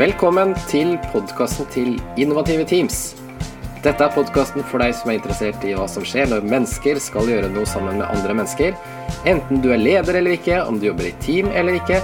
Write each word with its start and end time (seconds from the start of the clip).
Velkommen 0.00 0.54
til 0.70 0.94
podkasten 1.10 1.66
til 1.74 1.88
Innovative 2.16 2.62
Teams. 2.64 3.18
Dette 3.84 4.00
er 4.06 4.14
podkasten 4.14 4.64
for 4.70 4.80
deg 4.80 4.94
som 4.96 5.10
er 5.10 5.18
interessert 5.18 5.66
i 5.68 5.74
hva 5.76 5.84
som 5.92 6.06
skjer 6.08 6.30
når 6.30 6.46
mennesker 6.48 6.96
skal 7.04 7.28
gjøre 7.28 7.50
noe 7.52 7.68
sammen 7.68 7.98
med 7.98 8.06
andre 8.06 8.32
mennesker. 8.38 8.78
Enten 9.28 9.60
du 9.60 9.68
er 9.74 9.82
leder 9.82 10.16
eller 10.22 10.38
ikke, 10.38 10.62
om 10.64 10.78
du 10.80 10.86
jobber 10.88 11.10
i 11.10 11.12
team 11.20 11.50
eller 11.52 11.76
ikke, 11.76 11.98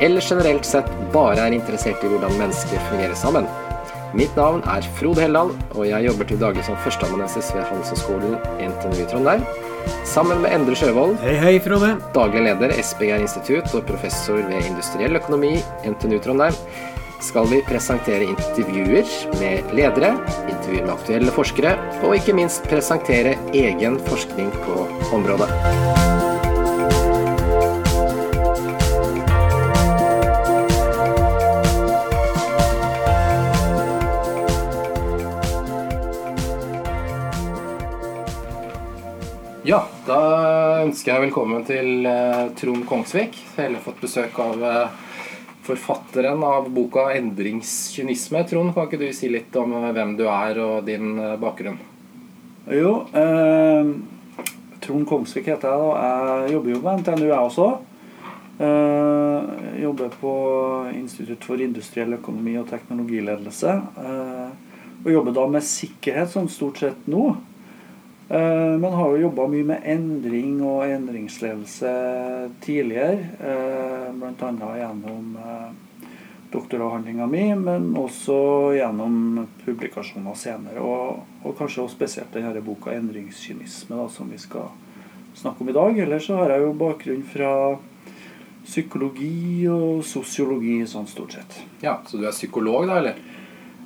eller 0.00 0.24
generelt 0.24 0.64
sett 0.64 0.88
bare 1.12 1.44
er 1.44 1.58
interessert 1.58 2.00
i 2.00 2.14
hvordan 2.14 2.38
mennesker 2.40 2.80
fungerer 2.88 3.20
sammen. 3.20 3.44
Mitt 4.16 4.32
navn 4.40 4.64
er 4.72 4.88
Frode 4.96 5.20
Helland, 5.26 5.52
og 5.76 5.84
jeg 5.90 6.08
jobber 6.08 6.30
til 6.30 6.40
daglig 6.40 6.64
som 6.64 6.80
førsteamanuensis 6.86 7.52
ved 7.52 7.68
Handelshøyskolen 7.68 8.38
NTNU 8.64 8.96
i 8.96 9.06
Trondheim. 9.12 9.44
Sammen 10.08 10.40
med 10.40 10.52
Endre 10.56 10.76
Sjøvold, 10.78 11.18
Hei, 11.20 11.36
hei, 11.40 11.54
Frode. 11.60 11.98
daglig 12.16 12.46
leder 12.48 12.72
SBGR 12.80 13.24
Institutt 13.24 13.72
og 13.76 13.84
professor 13.88 14.40
ved 14.40 14.68
industriell 14.70 15.20
økonomi 15.20 15.58
NTNU 15.84 16.20
Trondheim, 16.24 16.56
skal 17.22 17.46
vi 17.46 17.62
presentere 17.62 18.26
intervjuer 18.26 19.06
med 19.38 19.70
ledere, 19.76 20.12
intervjuer 20.50 20.86
med 20.86 20.94
aktuelle 20.96 21.34
forskere, 21.34 21.76
og 22.02 22.16
ikke 22.18 22.34
minst 22.36 22.66
presentere 22.70 23.36
egen 23.54 23.98
forskning 24.08 24.50
på 24.64 24.86
området. 25.14 25.48
Ja, 39.62 39.84
da 40.08 40.18
ønsker 40.82 41.14
jeg 41.14 41.28
velkommen 41.28 41.62
til 41.64 42.02
eh, 42.10 42.48
Trond 42.58 42.82
Kongsvik. 42.88 43.38
Jeg 43.54 43.70
har 43.70 43.84
fått 43.84 44.02
besøk 44.02 44.40
av 44.42 44.64
eh, 44.66 45.12
forfatteren 45.62 46.42
av 46.44 46.70
boka 46.70 47.10
'Endringskynisme'. 47.12 48.48
Trond, 48.48 48.74
kan 48.74 48.88
ikke 48.88 48.98
du 48.98 49.12
si 49.12 49.28
litt 49.28 49.54
om 49.56 49.72
eh, 49.78 49.92
hvem 49.92 50.16
du 50.18 50.26
er 50.28 50.58
og 50.58 50.84
din 50.86 51.18
eh, 51.18 51.36
bakgrunn? 51.38 51.78
Jo, 52.70 53.06
eh, 53.14 53.92
Trond 54.82 55.06
Kongsvik 55.06 55.46
heter 55.46 55.70
jeg. 55.70 55.78
da. 55.78 56.42
Jeg 56.46 56.56
jobber 56.56 56.70
jo 56.70 56.82
på 56.82 56.96
NTNU, 56.98 57.26
jeg 57.28 57.38
også. 57.38 57.68
Eh, 58.62 59.82
jobber 59.82 60.10
på 60.20 60.32
Institutt 60.94 61.44
for 61.44 61.62
industriell 61.62 62.12
økonomi 62.18 62.58
og 62.60 62.68
teknologiledelse. 62.70 63.78
Eh, 64.02 64.50
og 65.04 65.10
jobber 65.10 65.34
da 65.34 65.46
med 65.50 65.66
sikkerhet 65.66 66.30
sånn 66.30 66.50
stort 66.50 66.78
sett 66.82 67.08
nå. 67.10 67.32
Eh, 68.32 68.78
men 68.80 68.92
har 68.92 69.10
jo 69.12 69.26
jobba 69.26 69.44
mye 69.52 69.64
med 69.68 69.88
endring 69.92 70.62
og 70.64 70.86
endringsledelse 70.88 71.90
tidligere. 72.64 73.18
blant 74.16 74.40
Bl.a. 74.40 74.70
gjennom 74.78 75.34
eh, 75.36 76.06
doktoravhandlinga 76.52 77.26
mi, 77.28 77.44
men 77.60 77.90
også 77.96 78.36
gjennom 78.78 79.42
publikasjoner 79.66 80.38
senere. 80.38 80.80
Og, 80.80 81.20
og 81.44 81.58
kanskje 81.58 81.84
også 81.84 81.96
spesielt 81.98 82.32
denne 82.32 82.64
boka 82.64 82.94
'Endringskynisme', 82.96 83.96
da, 84.00 84.08
som 84.08 84.32
vi 84.32 84.40
skal 84.40 84.72
snakke 85.34 85.60
om 85.60 85.68
i 85.68 85.76
dag. 85.76 85.98
Ellers 85.98 86.26
så 86.26 86.36
har 86.40 86.54
jeg 86.54 86.64
jo 86.64 86.72
bakgrunn 86.72 87.22
fra 87.34 87.52
psykologi 88.64 89.68
og 89.68 90.04
sosiologi 90.06 90.80
sånn 90.86 91.08
stort 91.10 91.36
sett. 91.36 91.60
Ja, 91.82 92.00
Så 92.06 92.16
du 92.16 92.26
er 92.26 92.32
psykolog, 92.32 92.86
da, 92.86 92.96
eller? 92.96 93.14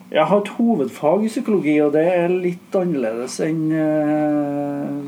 Jeg 0.07 0.23
har 0.31 0.39
et 0.39 0.51
hovedfag 0.55 1.25
i 1.27 1.31
psykologi, 1.31 1.73
og 1.83 1.97
det 1.97 2.05
er 2.07 2.31
litt 2.31 2.75
annerledes 2.79 3.41
enn 3.43 3.63
eh, 3.75 5.01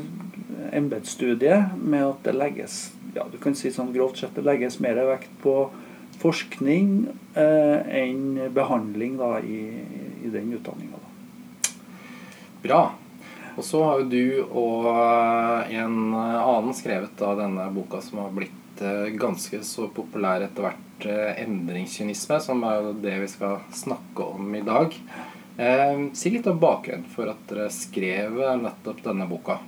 embetsstudiet, 0.75 1.77
med 1.79 2.03
at 2.03 2.25
det 2.27 2.33
legges 2.35 2.79
ja, 3.15 3.23
du 3.31 3.37
kan 3.41 3.55
si 3.57 3.71
sånn 3.73 3.93
grovt 3.95 4.19
sett 4.19 4.35
det 4.37 4.43
legges 4.45 4.77
mer 4.83 4.99
vekt 5.07 5.31
på 5.43 5.53
forskning 6.19 7.07
eh, 7.39 7.77
enn 8.01 8.51
behandling 8.53 9.15
da, 9.21 9.37
i, 9.39 9.61
i 10.25 10.31
den 10.33 10.51
utdanninga. 10.59 10.99
Bra. 12.65 12.81
Og 13.55 13.63
så 13.65 13.81
har 13.85 14.01
jo 14.01 14.09
du 14.11 14.25
og 14.43 14.91
eh, 14.91 15.77
en 15.79 16.11
annen 16.11 16.75
skrevet 16.75 17.15
da 17.19 17.37
denne 17.39 17.71
boka 17.71 18.03
som 18.03 18.19
har 18.25 18.35
blitt 18.35 18.68
eh, 18.81 19.09
ganske 19.19 19.61
så 19.63 19.87
populær 19.93 20.45
etter 20.45 20.67
hvert, 20.67 21.05
eh, 21.05 21.41
'Endringskynisme', 21.43 22.39
som 22.39 22.63
er 22.63 22.81
jo 22.81 22.93
det 22.93 23.17
vi 23.21 23.27
skal 23.27 23.59
snakke 23.71 24.29
om 24.35 24.55
i 24.55 24.61
dag. 24.61 24.95
Eh, 25.57 26.05
si 26.13 26.29
litt 26.29 26.47
om 26.47 26.59
bakgrunnen 26.59 27.05
for 27.11 27.27
at 27.29 27.41
dere 27.49 27.69
skrev 27.69 28.39
nettopp 28.61 29.03
denne 29.03 29.27
boka. 29.27 29.59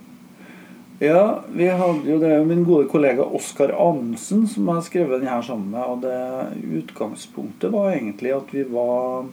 Ja, 1.02 1.42
vi 1.50 1.66
hadde 1.66 2.06
jo 2.06 2.20
det 2.22 2.28
er 2.30 2.36
jo 2.38 2.46
min 2.46 2.62
gode 2.62 2.86
kollega 2.86 3.26
Oskar 3.26 3.72
Amundsen 3.74 4.44
som 4.48 4.68
har 4.70 4.84
skrevet 4.86 5.24
den 5.24 5.32
her 5.32 5.42
sammen 5.42 5.72
med. 5.74 5.82
Og 5.82 6.04
det 6.04 6.84
utgangspunktet 6.84 7.74
var 7.74 7.96
egentlig 7.96 8.36
at 8.36 8.54
vi 8.54 8.62
var 8.70 9.26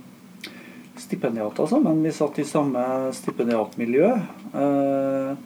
stipendiater 0.96 1.68
sammen. 1.68 2.00
Vi 2.02 2.12
satt 2.16 2.38
i 2.40 2.46
samme 2.48 3.12
stipendiatmiljø. 3.12 4.08
Eh, 4.62 5.36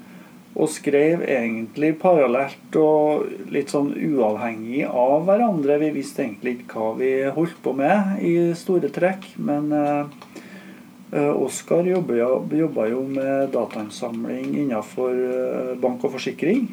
og 0.52 0.68
skrev 0.68 1.22
egentlig 1.24 1.94
parallelt 2.00 2.76
og 2.76 3.28
litt 3.52 3.72
sånn 3.72 3.92
uavhengig 3.96 4.84
av 4.84 5.24
hverandre. 5.24 5.78
Vi 5.80 5.92
visste 5.94 6.26
egentlig 6.26 6.58
ikke 6.58 6.76
hva 6.76 6.90
vi 6.98 7.12
holdt 7.32 7.56
på 7.64 7.72
med 7.76 8.20
i 8.20 8.34
store 8.58 8.90
trekk. 8.92 9.30
Men 9.40 9.72
eh, 9.72 11.32
Oskar 11.32 11.88
jobba 11.88 12.88
jo 12.90 13.00
med 13.08 13.52
datainnsamling 13.54 14.52
innenfor 14.66 15.16
eh, 15.16 15.72
bank 15.80 16.04
og 16.04 16.18
forsikring. 16.18 16.68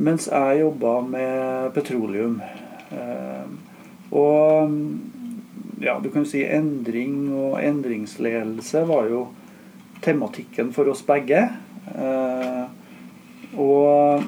Mens 0.00 0.30
jeg 0.32 0.62
jobba 0.62 0.96
med 1.04 1.70
petroleum. 1.76 2.40
Eh, 2.88 3.44
og 4.16 4.72
ja, 5.84 5.98
du 6.00 6.08
kan 6.08 6.24
jo 6.24 6.30
si 6.30 6.40
endring 6.40 7.28
og 7.36 7.60
endringsledelse 7.60 8.86
var 8.88 9.12
jo 9.12 9.26
tematikken 10.00 10.72
for 10.72 10.88
oss 10.88 11.04
begge. 11.04 11.44
Eh, 11.94 12.64
og 13.56 14.24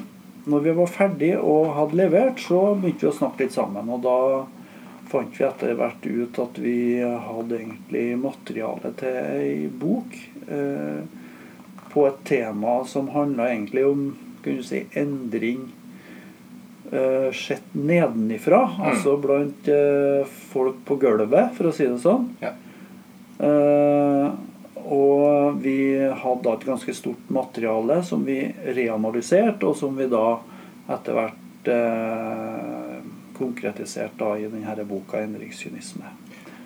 når 0.49 0.63
vi 0.65 0.75
var 0.77 0.93
ferdig 0.93 1.33
og 1.37 1.73
hadde 1.75 1.99
levert, 1.99 2.39
så 2.41 2.73
begynte 2.75 3.05
vi 3.05 3.11
å 3.11 3.17
snakke 3.17 3.45
litt 3.45 3.57
sammen. 3.57 3.89
Og 3.91 4.01
da 4.05 4.17
fant 5.09 5.33
vi 5.35 5.45
etter 5.45 5.75
hvert 5.77 6.05
ut 6.05 6.39
at 6.41 6.61
vi 6.61 6.77
hadde 7.01 7.57
egentlig 7.57 8.05
materiale 8.21 8.93
til 8.99 9.19
ei 9.19 9.67
bok 9.81 10.15
eh, 10.47 11.01
på 11.89 12.05
et 12.05 12.23
tema 12.29 12.79
som 12.85 13.09
handla 13.15 13.49
egentlig 13.49 13.85
om 13.89 14.09
kunne 14.43 14.61
du 14.61 14.63
si, 14.63 14.83
endring 14.97 15.65
eh, 16.91 17.31
sett 17.35 17.73
nedenifra. 17.75 18.61
Mm. 18.77 18.83
Altså 18.91 19.15
blant 19.21 19.67
eh, 19.67 20.37
folk 20.53 20.83
på 20.87 20.99
gulvet, 21.01 21.53
for 21.57 21.69
å 21.69 21.75
si 21.75 21.87
det 21.89 21.99
sånn. 22.03 22.29
Ja. 22.43 22.53
Eh, 23.39 24.29
og 24.89 25.59
vi 25.61 25.93
hadde 25.97 26.43
da 26.45 26.55
et 26.55 26.65
ganske 26.65 26.93
stort 26.97 27.29
materiale 27.29 27.99
som 28.05 28.23
vi 28.25 28.41
reanalyserte, 28.65 29.69
og 29.69 29.77
som 29.77 29.97
vi 29.97 30.07
da 30.09 30.39
etter 30.89 31.17
hvert 31.17 31.69
eh, 31.69 32.95
konkretiserte 33.37 34.17
da 34.23 34.31
i 34.37 34.49
denne 34.49 34.85
boka 34.89 35.21
'Endringskynisme'. 35.21 36.15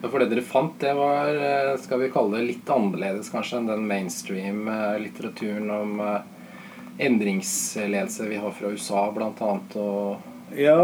For 0.04 0.20
det 0.20 0.30
dere 0.34 0.44
fant, 0.44 0.76
det 0.80 0.94
var 0.96 1.36
eh, 1.36 1.76
skal 1.80 2.00
vi 2.00 2.12
kalle 2.12 2.40
det 2.40 2.48
litt 2.48 2.72
annerledes 2.72 3.32
kanskje 3.32 3.60
enn 3.60 3.70
den 3.72 3.86
mainstream-litteraturen 3.88 5.70
om 5.72 6.00
eh, 6.04 7.06
endringsledelse 7.08 8.28
vi 8.28 8.40
har 8.40 8.52
fra 8.56 8.72
USA 8.72 9.06
bl.a. 9.12 9.54
og 9.80 10.58
Ja, 10.60 10.80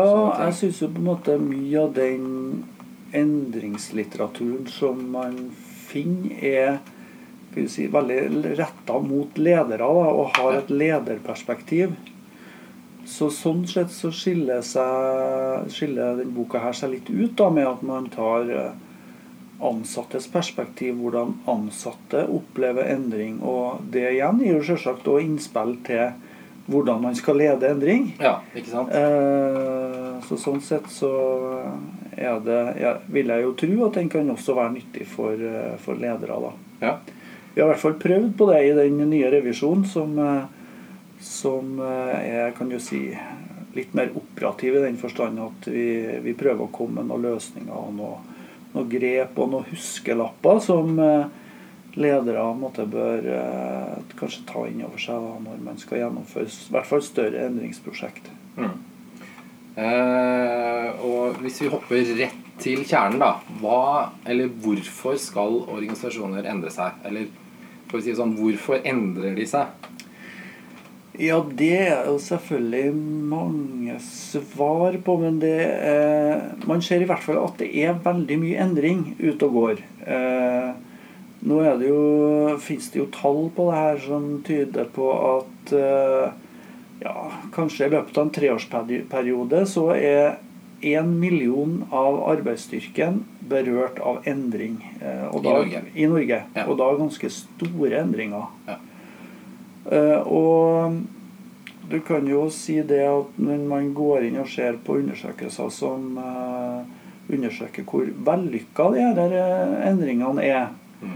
jeg 0.45 0.53
syns 0.59 0.79
jo 0.81 0.91
på 0.91 1.03
en 1.03 1.09
måte 1.11 1.35
mye 1.39 1.83
av 1.83 1.91
den 1.93 2.63
endringslitteraturen 3.15 4.67
som 4.71 5.03
man 5.13 5.35
finner, 5.89 6.39
er 6.39 6.79
si, 7.67 7.87
veldig 7.91 8.55
retta 8.57 8.99
mot 9.03 9.37
ledere 9.37 9.83
da, 9.83 10.07
og 10.13 10.37
har 10.37 10.59
et 10.59 10.71
lederperspektiv. 10.73 11.95
Så 13.09 13.29
Sånn 13.33 13.63
sett 13.67 13.89
så 13.93 14.11
skiller, 14.13 14.61
seg, 14.61 15.69
skiller 15.73 16.19
denne 16.19 16.35
boka 16.35 16.61
her 16.61 16.75
seg 16.77 16.93
litt 16.93 17.09
ut 17.09 17.33
da, 17.39 17.49
med 17.49 17.65
at 17.65 17.81
man 17.85 18.09
tar 18.13 18.51
eh, 18.53 18.73
ansattes 19.65 20.27
perspektiv, 20.31 20.95
hvordan 21.01 21.39
ansatte 21.49 22.25
opplever 22.29 22.85
endring. 22.93 23.39
Og 23.41 23.81
det 23.91 24.05
igjen 24.13 24.43
gir 24.43 24.59
jo 24.59 24.65
selvsagt 24.71 25.07
også 25.09 25.25
innspill 25.25 25.77
til 25.87 26.11
hvordan 26.69 27.01
man 27.01 27.15
skal 27.17 27.39
lede 27.41 27.71
endring. 27.73 28.11
Ja, 28.21 28.39
ikke 28.53 28.69
sant? 28.69 28.93
Eh, 28.93 30.19
så 30.27 30.37
sånn 30.37 30.61
sett 30.61 30.89
så 30.93 31.11
er 32.13 32.41
det 32.45 32.59
ja, 32.81 32.97
vil 33.09 33.31
jeg 33.33 33.45
jo 33.45 33.55
tro 33.57 33.87
at 33.87 33.97
den 33.97 34.11
kan 34.11 34.29
også 34.29 34.55
være 34.57 34.75
nyttig 34.77 35.07
for, 35.09 35.33
eh, 35.33 35.73
for 35.81 35.97
ledere. 35.97 36.37
da. 36.45 36.51
Ja. 36.85 36.93
Vi 37.59 37.61
har 37.61 37.67
i 37.67 37.73
hvert 37.73 37.81
fall 37.81 37.99
prøvd 37.99 38.29
på 38.39 38.45
det 38.47 38.59
i 38.63 38.75
den 38.77 39.01
nye 39.11 39.29
revisjonen, 39.33 39.81
som, 39.83 40.13
eh, 40.23 40.45
som 41.19 41.73
eh, 41.83 42.13
er 42.39 42.53
kan 42.55 42.69
du 42.71 42.77
si, 42.79 43.01
litt 43.75 43.91
mer 43.99 44.13
operativ 44.15 44.77
i 44.79 44.83
den 44.85 44.95
forstand 45.01 45.41
at 45.43 45.67
vi, 45.67 45.89
vi 46.23 46.37
prøver 46.39 46.63
å 46.63 46.71
komme 46.71 47.01
med 47.01 47.09
noen 47.09 47.25
løsninger 47.27 47.75
og 47.75 47.97
noen 47.97 48.29
noe 48.69 48.85
grep 48.87 49.35
og 49.43 49.51
noen 49.51 49.67
huskelapper 49.73 50.61
som 50.63 50.93
eh, 51.03 51.25
ledere 51.99 52.45
måtte 52.55 52.85
bør 52.87 53.27
eh, 53.35 53.97
kanskje 54.19 54.45
ta 54.47 54.63
inn 54.69 54.85
over 54.87 55.01
seg 55.01 55.19
da, 55.19 55.33
når 55.43 55.59
man 55.65 55.81
skal 55.81 56.03
gjennomføre 56.03 56.47
i 56.47 56.77
hvert 56.77 56.89
fall 56.93 57.03
større 57.03 57.43
endringsprosjekt. 57.49 58.31
Mm. 58.55 58.77
Eh, 59.83 61.03
og 61.11 61.43
hvis 61.43 61.59
vi 61.65 61.73
hopper 61.75 62.15
rett 62.23 62.47
til 62.63 62.87
kjernen, 62.87 63.19
da. 63.19 63.35
Hva, 63.59 63.83
eller 64.31 64.47
hvorfor 64.63 65.19
skal 65.19 65.61
organisasjoner 65.65 66.47
endre 66.47 66.71
seg? 66.71 67.03
Eller 67.07 67.29
for 67.89 67.99
å 67.99 68.03
si 68.03 68.13
det 68.13 68.19
sånn, 68.19 68.37
hvorfor 68.37 68.83
endrer 68.87 69.35
de 69.37 69.45
seg? 69.49 69.89
Ja, 71.19 71.41
det 71.43 71.73
er 71.75 72.05
jo 72.07 72.15
selvfølgelig 72.23 72.93
mange 73.27 73.97
svar 74.05 74.95
på, 75.03 75.17
men 75.19 75.41
det 75.41 75.57
eh, 75.67 76.45
man 76.69 76.83
ser 76.85 77.03
i 77.03 77.09
hvert 77.09 77.25
fall 77.25 77.41
at 77.41 77.57
det 77.59 77.67
er 77.81 77.97
veldig 78.05 78.37
mye 78.39 78.61
endring 78.63 79.01
ute 79.19 79.49
og 79.49 79.57
går. 79.57 79.81
Eh, 80.07 80.69
nå 81.49 81.57
er 81.63 81.75
det 81.81 81.89
jo, 81.89 82.03
finnes 82.63 82.87
det 82.93 83.01
jo 83.01 83.09
tall 83.15 83.49
på 83.55 83.67
det 83.67 83.81
her 83.81 83.99
som 84.05 84.29
tyder 84.47 84.87
på 84.95 85.09
at 85.11 85.73
eh, 85.75 86.37
ja, 87.03 87.15
kanskje 87.55 87.89
i 87.89 87.93
løpet 87.97 88.15
av 88.15 88.25
en 88.25 88.33
treårsperiode 88.39 89.65
så 89.67 89.85
er 89.95 90.37
én 90.81 91.19
million 91.19 91.83
av 91.89 92.19
arbeidsstyrken 92.29 93.23
berørt 93.49 93.99
av 93.99 94.21
endring. 94.27 94.79
Eh, 95.01 95.41
da, 95.41 95.49
I 95.49 95.53
Norge. 95.53 95.81
I 95.93 96.07
Norge 96.07 96.41
ja. 96.53 96.65
Og 96.65 96.77
da 96.79 96.89
ganske 96.99 97.31
store 97.33 98.03
endringer. 98.03 98.51
Ja. 98.67 98.77
Uh, 99.89 100.19
og 100.27 100.97
du 101.89 101.97
kan 102.05 102.27
jo 102.29 102.43
si 102.53 102.75
det 102.85 102.99
at 103.07 103.37
når 103.41 103.63
man 103.65 103.87
går 103.97 104.27
inn 104.27 104.37
og 104.37 104.49
ser 104.51 104.75
på 104.85 104.99
undersøkelser 104.99 105.71
som 105.73 106.19
uh, 106.19 106.83
undersøker 107.31 107.87
hvor 107.87 108.11
vellykka 108.27 108.89
de 108.93 109.07
her 109.07 109.33
endringene 109.87 110.45
er, 110.45 110.67
mm. 111.01 111.15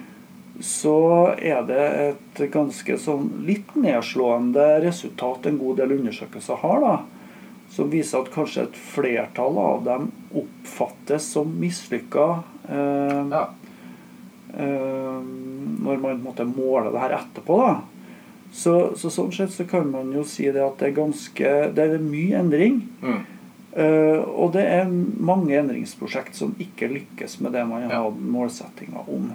så 0.63 0.97
er 1.37 1.67
det 1.69 1.83
et 2.07 2.41
ganske 2.55 2.97
sånn 3.03 3.29
litt 3.45 3.75
nedslående 3.77 4.65
resultat 4.87 5.51
en 5.51 5.59
god 5.61 5.83
del 5.83 5.99
undersøkelser 5.99 6.63
har. 6.63 6.87
da 6.87 6.95
som 7.73 7.89
viser 7.89 8.21
at 8.21 8.29
kanskje 8.33 8.67
et 8.67 8.75
flertall 8.77 9.57
av 9.57 9.83
dem 9.87 10.11
oppfattes 10.37 11.25
som 11.33 11.49
mislykka 11.57 12.27
eh, 12.69 13.21
ja. 13.33 13.47
eh, 14.57 15.17
når 15.83 16.03
man 16.03 16.21
måtte 16.21 16.45
måle 16.45 16.93
det 16.93 17.01
her 17.01 17.17
etterpå. 17.17 17.57
da. 17.63 17.73
Så, 18.53 18.73
så, 18.97 19.09
sånn 19.09 19.31
sett 19.33 19.53
så 19.55 19.65
kan 19.65 19.89
man 19.89 20.11
jo 20.13 20.21
si 20.29 20.45
det 20.53 20.61
at 20.61 20.77
det 20.77 20.91
er 20.91 20.99
ganske 20.99 21.53
Det 21.73 21.85
er 21.87 22.03
mye 22.03 22.37
endring. 22.43 22.83
Mm. 23.01 23.23
Eh, 23.73 24.19
og 24.21 24.51
det 24.53 24.67
er 24.69 24.91
mange 25.17 25.57
endringsprosjekt 25.57 26.37
som 26.37 26.53
ikke 26.61 26.91
lykkes 26.91 27.39
med 27.41 27.57
det 27.57 27.65
man 27.65 27.87
har 27.87 27.95
ja. 27.97 28.11
målsettinga 28.13 29.07
om. 29.07 29.31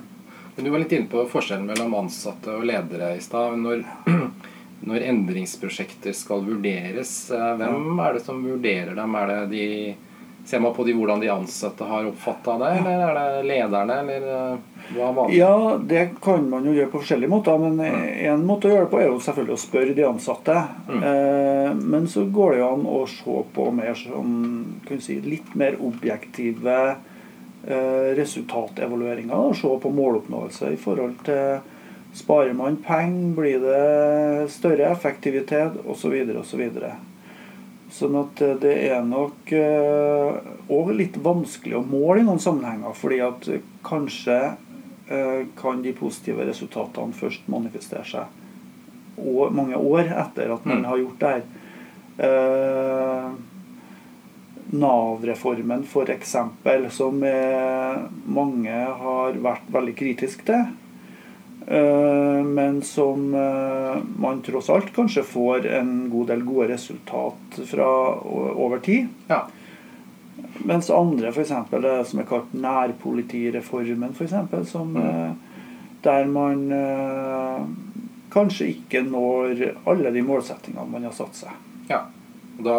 Men 0.54 0.64
Du 0.64 0.70
var 0.70 0.84
litt 0.84 0.94
inne 0.94 1.10
på 1.10 1.26
forskjellen 1.30 1.66
mellom 1.66 1.98
ansatte 1.98 2.54
og 2.54 2.68
ledere 2.70 3.16
i 3.16 3.24
stad. 3.24 3.58
Når 3.58 3.82
når 4.80 5.06
endringsprosjekter 5.10 6.12
skal 6.12 6.44
vurderes, 6.46 7.30
eh, 7.30 7.54
hvem 7.58 7.98
er 7.98 8.14
det 8.14 8.24
som 8.24 8.42
vurderer 8.44 8.94
dem? 8.94 9.14
Er 9.18 9.32
det 9.32 9.38
de, 9.50 9.94
ser 10.46 10.62
man 10.62 10.74
på 10.74 10.84
de, 10.86 10.94
hvordan 10.94 11.20
de 11.20 11.30
ansatte 11.32 11.84
har 11.84 12.06
oppfatta 12.06 12.54
det, 12.62 12.72
eller 12.84 13.18
er 13.20 13.36
det 13.36 13.48
lederne, 13.48 13.98
eller 14.04 14.28
eh, 14.34 14.84
hva 14.94 15.10
var 15.16 15.28
det? 15.28 15.36
Ja, 15.40 15.78
det 15.82 16.04
kan 16.22 16.46
man 16.50 16.68
jo 16.68 16.76
gjøre 16.76 16.92
på 16.92 17.02
forskjellige 17.02 17.32
måter. 17.32 17.58
Men 17.58 17.80
mm. 17.82 18.06
en 18.30 18.46
måte 18.46 18.70
å 18.70 18.76
gjøre 18.76 18.86
det 18.86 18.92
på 18.94 19.02
er 19.02 19.10
jo 19.10 19.20
selvfølgelig 19.26 19.56
å 19.56 19.64
spørre 19.66 19.98
de 19.98 20.06
ansatte. 20.06 20.58
Mm. 20.86 21.02
Eh, 21.10 21.70
men 21.82 22.08
så 22.10 22.24
går 22.38 22.54
det 22.54 22.62
jo 22.62 22.70
an 22.70 22.88
å 22.88 23.02
se 23.10 23.38
på 23.58 23.70
mer 23.74 23.98
sånn, 23.98 24.36
kan 24.86 25.02
si, 25.04 25.20
litt 25.26 25.54
mer 25.58 25.80
objektive 25.82 26.80
resultatevalueringer. 28.16 29.34
og 29.34 29.56
Se 29.58 29.68
på 29.82 29.90
måloppnåelse 29.92 30.70
i 30.72 30.78
forhold 30.80 31.18
til 31.26 31.58
Sparer 32.14 32.52
man 32.56 32.76
penger, 32.82 33.34
blir 33.36 33.60
det 33.60 34.50
større 34.50 34.88
effektivitet 34.92 35.76
osv. 35.84 36.14
osv. 36.14 36.44
Så 36.48 36.56
videre, 36.56 36.94
så 37.88 38.04
sånn 38.04 38.18
at 38.20 38.40
eh, 38.44 38.56
det 38.60 38.74
er 38.90 39.04
nok 39.04 39.52
òg 39.52 40.90
eh, 40.90 40.96
litt 40.96 41.16
vanskelig 41.24 41.78
å 41.78 41.84
måle 41.86 42.20
i 42.22 42.26
noen 42.26 42.42
sammenhenger. 42.42 42.96
fordi 42.96 43.20
at 43.24 43.48
kanskje 43.86 44.38
eh, 45.08 45.46
kan 45.56 45.82
de 45.82 45.94
positive 45.96 46.44
resultatene 46.48 47.16
først 47.16 47.48
manifestere 47.48 48.04
seg 48.08 48.34
mange 49.18 49.74
år 49.74 50.12
etter 50.14 50.52
at 50.54 50.66
man 50.68 50.78
mm. 50.78 50.84
har 50.86 50.98
gjort 51.00 51.22
det 51.22 51.30
her. 51.32 51.46
Nav-reformen 54.78 55.82
f.eks., 55.82 56.36
som 56.94 57.18
mange 58.38 58.76
har 59.00 59.40
vært 59.42 59.72
veldig 59.74 59.94
kritisk 59.98 60.44
til. 60.46 60.68
Eh, 61.70 62.44
men 62.44 62.82
som 62.82 63.34
eh, 63.34 64.02
man 64.16 64.42
tross 64.42 64.70
alt 64.70 64.92
kanskje 64.94 65.22
får 65.22 65.66
en 65.66 66.10
god 66.10 66.26
del 66.26 66.42
gode 66.42 66.68
resultat 66.68 67.58
fra 67.66 67.88
over 68.24 68.78
tid. 68.78 69.08
Ja. 69.26 69.42
Mens 70.58 70.90
andre, 70.90 71.28
f.eks. 71.28 71.52
det 71.70 71.92
som 72.08 72.22
er 72.22 72.28
kalt 72.30 72.54
nærpolitireformen, 72.56 74.16
for 74.16 74.24
eksempel, 74.24 74.64
som, 74.66 74.96
mm. 74.96 75.04
Eh, 75.04 75.60
der 76.00 76.24
man 76.30 76.60
kanskje 78.30 78.68
ikke 78.70 79.02
når 79.02 79.64
alle 79.90 80.12
de 80.14 80.22
målsettingene 80.22 80.86
man 80.88 81.04
har 81.04 81.12
satt 81.16 81.36
seg. 81.36 81.56
Ja, 81.90 82.04
Da 82.64 82.76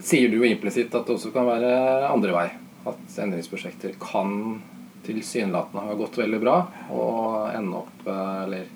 sier 0.00 0.32
du 0.32 0.42
implisitt 0.48 0.94
at 0.96 1.06
det 1.06 1.14
også 1.18 1.30
kan 1.34 1.46
være 1.46 2.08
andre 2.08 2.32
vei. 2.34 2.46
At 2.88 3.18
endringsprosjekter 3.20 3.94
kan 4.00 4.62
tilsynelatende 5.06 5.84
har 5.88 6.00
gått 6.00 6.18
veldig 6.18 6.40
bra, 6.42 6.56
og 6.94 7.52
ende 7.54 7.84
opp 7.84 8.08
eh, 8.08 8.40
Eller 8.44 8.72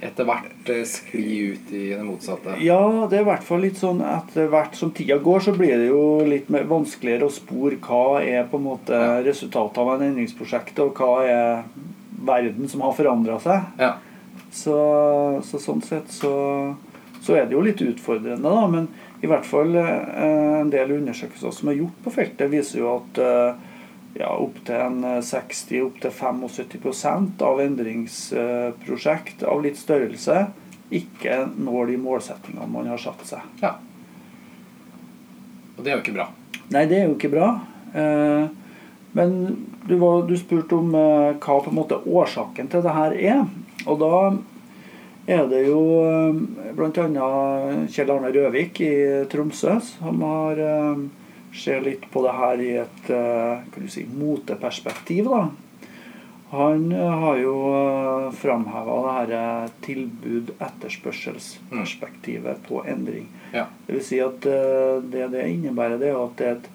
etter 0.00 0.26
hvert 0.28 0.70
eh, 0.70 0.84
skli 0.86 1.38
ut 1.52 1.72
i 1.74 1.84
det 1.90 2.04
motsatte? 2.06 2.56
Ja, 2.62 2.80
det 3.10 3.18
er 3.18 3.24
i 3.24 3.28
hvert 3.28 3.46
fall 3.46 3.64
litt 3.66 3.80
sånn 3.80 4.02
etter 4.04 4.50
hvert 4.52 4.78
som 4.78 4.92
tida 4.94 5.18
går, 5.22 5.42
så 5.48 5.54
blir 5.56 5.74
det 5.80 5.88
jo 5.90 6.02
litt 6.28 6.50
vanskeligere 6.50 7.26
å 7.26 7.34
spore 7.34 7.80
hva 7.82 8.20
er 8.22 8.46
på 8.50 8.60
en 8.60 8.68
måte 8.68 9.00
resultatet 9.26 9.80
av 9.82 9.94
en 9.96 10.06
endringsprosjekt, 10.10 10.78
og 10.84 10.98
hva 10.98 11.14
er 11.26 11.64
verden 12.28 12.70
som 12.70 12.84
har 12.86 12.94
forandra 12.98 13.38
seg. 13.42 13.72
Ja. 13.80 13.96
Så, 14.54 14.76
så, 15.44 15.60
sånn 15.60 15.82
sett 15.84 16.10
så, 16.14 16.32
så, 17.20 17.34
er 17.34 17.46
det 17.46 17.56
jo 17.56 17.64
litt 17.64 17.82
utfordrende, 17.84 18.48
da. 18.48 18.66
Men 18.70 18.88
i 19.22 19.30
hvert 19.30 19.46
fall 19.46 19.74
eh, 19.76 20.60
en 20.62 20.70
del 20.72 20.94
undersøkelser 21.00 21.54
som 21.54 21.70
er 21.70 21.82
gjort 21.82 22.04
på 22.04 22.14
feltet, 22.14 22.50
viser 22.52 22.84
jo 22.84 22.92
at 23.00 23.22
ja, 24.18 24.30
opptil 24.34 25.04
60-75% 25.24 27.42
av 27.46 27.60
endringsprosjekt 27.62 29.42
av 29.46 29.62
litt 29.64 29.78
størrelse 29.78 30.48
ikke 30.94 31.42
når 31.58 31.92
de 31.92 31.98
målsettingene 32.00 32.68
man 32.72 32.88
har 32.88 33.00
satt 33.00 33.24
seg. 33.28 33.44
Ja. 33.62 33.74
Og 35.76 35.84
det 35.84 35.92
er 35.92 35.98
jo 35.98 36.04
ikke 36.04 36.16
bra. 36.16 36.30
Nei, 36.72 36.84
det 36.88 36.98
er 36.98 37.06
jo 37.06 37.16
ikke 37.16 37.32
bra. 37.32 37.48
Eh, 37.92 38.44
men 39.18 39.34
du, 39.88 39.96
var, 40.00 40.24
du 40.28 40.34
spurte 40.40 40.78
om 40.78 40.94
eh, 40.96 41.36
hva 41.36 41.58
på 41.62 41.70
en 41.70 41.78
måte 41.78 42.00
årsaken 42.02 42.70
til 42.72 42.84
det 42.84 42.96
her 42.96 43.16
er. 43.16 43.44
Og 43.86 44.00
da 44.00 44.14
er 45.28 45.44
det 45.52 45.62
jo 45.68 45.82
eh, 46.08 46.42
bl.a. 46.76 47.30
Kjell 47.92 48.14
Arne 48.14 48.32
Røvik 48.34 48.82
i 48.84 48.92
Tromsø 49.30 49.78
som 49.84 50.24
har 50.24 50.64
ser 51.54 51.80
litt 51.80 52.10
på 52.12 52.22
det 52.26 52.32
her 52.36 52.60
i 52.60 52.76
et 52.82 53.10
eh, 53.10 53.58
kan 53.72 53.84
du 53.84 53.88
si, 53.90 54.06
moteperspektiv. 54.08 55.24
da. 55.30 55.50
Han 56.50 56.92
eh, 56.92 57.18
har 57.22 57.36
jo 57.42 57.74
eh, 57.74 58.32
framheva 58.38 58.96
det 59.04 59.12
her 59.18 59.28
tilbud-etterspørselsperspektivet 59.86 62.56
på 62.68 62.76
endring. 62.88 63.26
Ja. 63.52 63.64
Det 63.86 63.92
vil 63.96 64.04
si 64.04 64.18
at 64.24 64.40
det 64.42 65.32
det 65.32 65.50
innebærer, 65.54 65.98
det 66.00 66.08
er 66.12 66.18
at 66.20 66.36
det 66.40 66.46
er 66.46 66.54
et 66.58 66.70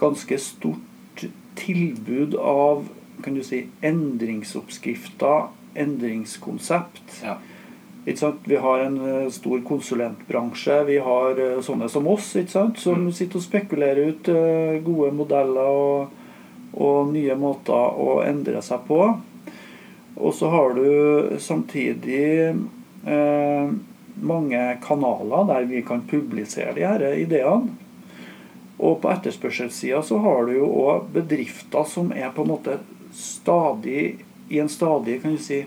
ganske 0.00 0.36
stort 0.38 1.24
tilbud 1.56 2.34
av 2.36 2.88
kan 3.24 3.34
du 3.34 3.42
si, 3.42 3.66
endringsoppskrifter, 3.86 5.48
endringskonsept. 5.80 7.22
Ja 7.24 7.36
vi 8.44 8.56
har 8.56 8.78
en 8.78 9.22
eh, 9.22 9.30
stor 9.30 9.60
konsulentbransje. 9.66 10.84
Vi 10.84 10.98
har 10.98 11.40
eh, 11.40 11.60
sånne 11.60 11.88
som 11.90 12.06
oss 12.06 12.36
som 12.46 13.06
mm. 13.06 13.12
sitter 13.12 13.40
og 13.40 13.42
spekulerer 13.42 14.12
ut 14.12 14.28
eh, 14.30 14.76
gode 14.86 15.10
modeller 15.10 15.72
og, 15.74 16.12
og, 16.74 17.10
nye 17.10 17.34
måter 17.34 17.98
å 17.98 18.20
endre 18.22 18.62
seg 18.62 18.86
på. 18.86 19.00
Og 20.16 20.34
så 20.34 20.52
har 20.54 20.78
du 20.78 21.34
samtidig 21.42 22.54
eh, 22.54 23.74
mange 24.22 24.62
kanaler 24.86 25.50
der 25.50 25.66
vi 25.66 25.82
kan 25.82 26.06
publisere 26.06 26.76
de 26.78 26.86
her 26.86 27.02
ideene. 27.18 27.74
Og 28.76 29.00
på 29.02 29.10
etterspørselssida 29.10 30.02
så 30.04 30.20
har 30.22 30.46
du 30.46 30.60
jo 30.60 30.70
òg 30.84 31.10
bedrifter 31.14 31.84
som 31.88 32.12
er 32.14 32.30
på 32.36 32.44
en 32.44 32.54
måte 32.54 32.78
stadig 33.16 34.20
i 34.48 34.60
en 34.62 34.68
stadig 34.68 35.22
kan 35.22 35.34
du 35.34 35.42
si, 35.42 35.64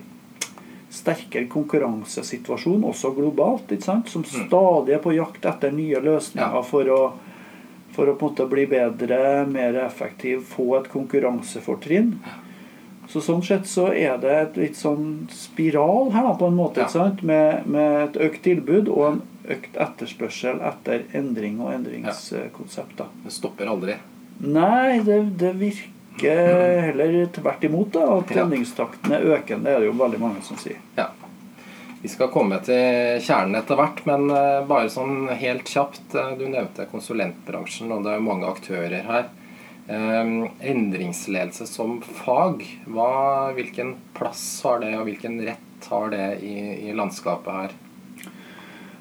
sterkere 0.90 1.46
konkurransesituasjon, 1.50 2.84
også 2.84 3.12
globalt, 3.14 3.72
som 3.82 4.02
mm. 4.02 4.28
stadig 4.28 4.96
er 4.96 5.02
på 5.02 5.14
jakt 5.14 5.46
etter 5.46 5.74
nye 5.74 6.00
løsninger 6.02 6.62
for, 6.66 6.90
å, 6.90 7.00
for 7.94 8.10
å 8.10 8.16
på 8.18 8.26
en 8.26 8.32
måte 8.32 8.46
bli 8.50 8.66
bedre, 8.70 9.20
mer 9.46 9.78
effektiv, 9.86 10.42
få 10.50 10.72
et 10.80 10.90
konkurransefortrinn. 10.90 12.16
Så 13.10 13.22
Sånn 13.24 13.42
sett 13.42 13.66
så 13.66 13.88
er 13.90 14.18
det 14.22 14.34
et 14.38 14.58
litt 14.60 14.78
sånn 14.78 15.26
spiral 15.34 16.12
her 16.14 16.28
da, 16.28 16.34
på 16.38 16.50
en 16.50 16.58
måte, 16.58 16.86
ja. 16.86 17.06
med, 17.26 17.66
med, 17.66 17.94
et 18.04 18.20
økt 18.28 18.44
tilbud 18.46 18.90
og 18.90 19.06
en 19.08 19.22
økt 19.50 19.78
etterspørsel 19.82 20.60
etter 20.62 21.08
endring 21.18 21.58
og 21.62 21.72
endringskonsepter. 21.74 23.08
Ja. 23.10 23.24
Det 23.24 23.34
stopper 23.34 23.72
aldri. 23.72 23.96
Nei, 24.40 25.00
det, 25.06 25.24
det 25.40 25.56
virker 25.58 25.99
heller 26.18 27.26
tvert 27.32 27.64
imot. 27.64 27.92
da, 27.92 28.18
At 28.18 28.28
treningstakten 28.28 29.12
er 29.12 29.26
økende, 29.36 29.64
det 29.64 29.74
er 29.76 29.80
det 29.80 29.86
jo 29.90 29.96
veldig 29.98 30.20
mange 30.20 30.42
som 30.42 30.56
sier. 30.60 30.76
Ja. 30.96 31.08
Vi 32.02 32.08
skal 32.08 32.30
komme 32.32 32.56
til 32.64 33.20
kjernen 33.20 33.58
etter 33.58 33.76
hvert, 33.76 33.98
men 34.08 34.30
eh, 34.32 34.62
bare 34.68 34.88
sånn 34.88 35.28
helt 35.36 35.68
kjapt. 35.68 36.14
eh, 36.16 36.30
Du 36.38 36.46
nevnte 36.48 36.86
konsulentbransjen, 36.88 37.92
og 37.92 38.04
det 38.04 38.14
er 38.14 38.20
jo 38.22 38.24
mange 38.28 38.48
aktører 38.48 39.04
her. 39.04 39.28
Eh, 39.86 40.48
Endringsledelse 40.72 41.66
som 41.68 42.00
fag, 42.00 42.64
hva, 42.88 43.52
hvilken 43.52 43.96
plass 44.16 44.62
har 44.64 44.80
det, 44.80 44.94
og 44.96 45.04
hvilken 45.10 45.40
rett 45.44 45.88
har 45.90 46.10
det 46.10 46.40
i, 46.42 46.88
i 46.88 46.96
landskapet 46.96 47.52
her? 47.52 47.76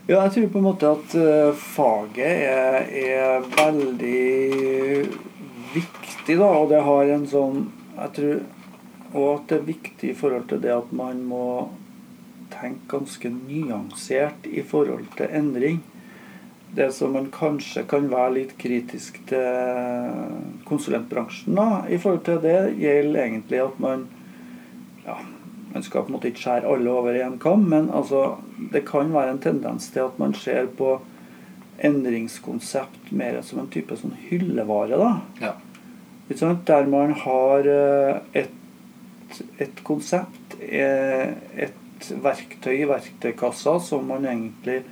Ja, 0.09 0.23
jeg 0.25 0.31
tror 0.33 0.47
på 0.51 0.57
en 0.59 0.67
måte 0.67 0.91
at 0.91 1.15
eh, 1.15 1.51
faget 1.53 2.19
er, 2.49 2.87
er 2.99 3.43
veldig 3.55 5.07
viktig, 5.73 6.37
da. 6.39 6.47
Og 6.47 6.69
det 6.71 6.81
har 6.85 7.13
en 7.15 7.27
sånn 7.29 7.61
Jeg 7.99 8.11
tror 8.15 8.41
Og 9.13 9.29
at 9.33 9.47
det 9.49 9.57
er 9.57 9.69
viktig 9.69 10.11
i 10.11 10.17
forhold 10.17 10.49
til 10.49 10.61
det 10.63 10.73
at 10.75 10.91
man 10.95 11.23
må 11.25 11.45
tenke 12.53 12.89
ganske 12.91 13.29
nyansert 13.29 14.45
i 14.49 14.61
forhold 14.65 15.07
til 15.17 15.33
endring. 15.33 15.79
Det 16.75 16.91
som 16.93 17.13
man 17.17 17.31
kanskje 17.33 17.83
kan 17.89 18.09
være 18.11 18.35
litt 18.35 18.53
kritisk 18.61 19.17
til 19.29 20.61
konsulentbransjen 20.69 21.57
da, 21.57 21.83
i 21.89 21.97
forhold 21.97 22.23
til 22.27 22.41
det, 22.43 22.57
gjelder 22.77 23.23
egentlig 23.23 23.61
at 23.63 23.81
man 23.81 24.05
ja, 25.05 25.17
man 25.73 25.83
skal 25.85 26.05
på 26.05 26.11
en 26.11 26.17
måte 26.17 26.29
ikke 26.31 26.43
skjære 26.43 26.69
alle 26.69 26.91
over 26.91 27.17
i 27.17 27.23
en 27.25 27.39
kam, 27.41 27.65
men 27.69 27.89
altså, 27.93 28.39
det 28.73 28.85
kan 28.89 29.13
være 29.13 29.35
en 29.35 29.41
tendens 29.43 29.89
til 29.93 30.07
at 30.07 30.19
man 30.21 30.33
ser 30.37 30.69
på 30.77 30.97
endringskonsept 31.85 33.11
mer 33.15 33.41
som 33.45 33.63
en 33.63 33.71
type 33.71 33.97
sånn 33.97 34.15
hyllevare. 34.27 34.99
da. 34.99 35.11
Ja. 35.41 35.55
Der 36.65 36.85
man 36.85 37.15
har 37.23 37.67
eh, 37.67 38.43
et, 38.43 39.41
et 39.57 39.83
konsept, 39.83 40.59
eh, 40.61 41.33
et 41.55 42.11
verktøy 42.23 42.75
i 42.75 42.87
verktøykassa 42.89 43.79
som 43.83 44.05
man 44.07 44.27
egentlig 44.29 44.83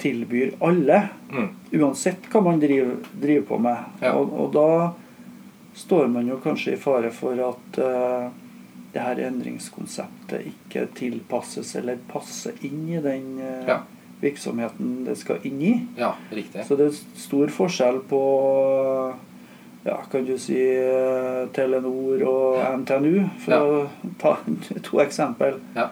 tilbyr 0.00 0.56
alle. 0.64 1.08
Mm. 1.32 1.50
Uansett 1.80 2.28
hva 2.32 2.42
man 2.44 2.60
driver, 2.60 2.96
driver 3.12 3.46
på 3.48 3.58
med. 3.68 3.84
Ja. 4.00 4.14
Og, 4.16 4.32
og 4.32 4.52
da 4.56 4.70
står 5.76 6.08
man 6.12 6.28
jo 6.28 6.40
kanskje 6.40 6.76
i 6.76 6.80
fare 6.80 7.12
for 7.12 7.40
at 7.44 7.80
uh, 7.80 8.28
det 8.92 9.04
her 9.04 9.20
endringskonseptet 9.28 10.48
ikke 10.52 10.86
tilpasses 10.96 11.74
eller 11.76 12.00
passer 12.08 12.56
inn 12.64 12.86
i 12.88 13.02
den 13.04 13.36
uh, 13.42 13.68
Ja. 13.68 13.80
Virksomheten 14.20 15.04
det 15.04 15.16
skal 15.20 15.38
inn 15.44 15.60
i. 15.62 15.74
ja, 15.98 16.14
riktig. 16.32 16.64
Så 16.66 16.76
det 16.76 16.86
er 16.90 16.98
stor 17.20 17.46
forskjell 17.52 17.98
på 18.08 18.20
ja, 19.86 19.96
kan 20.10 20.24
du 20.26 20.32
si 20.38 20.56
Telenor 21.54 22.22
og 22.26 22.56
Ja. 22.58 22.72
NTNU, 22.76 23.28
for 23.44 23.52
Ja. 23.52 23.60
å 23.60 23.88
ta 24.18 24.36
to 24.82 24.98
eksempel. 25.04 25.60
Ja. 25.76 25.88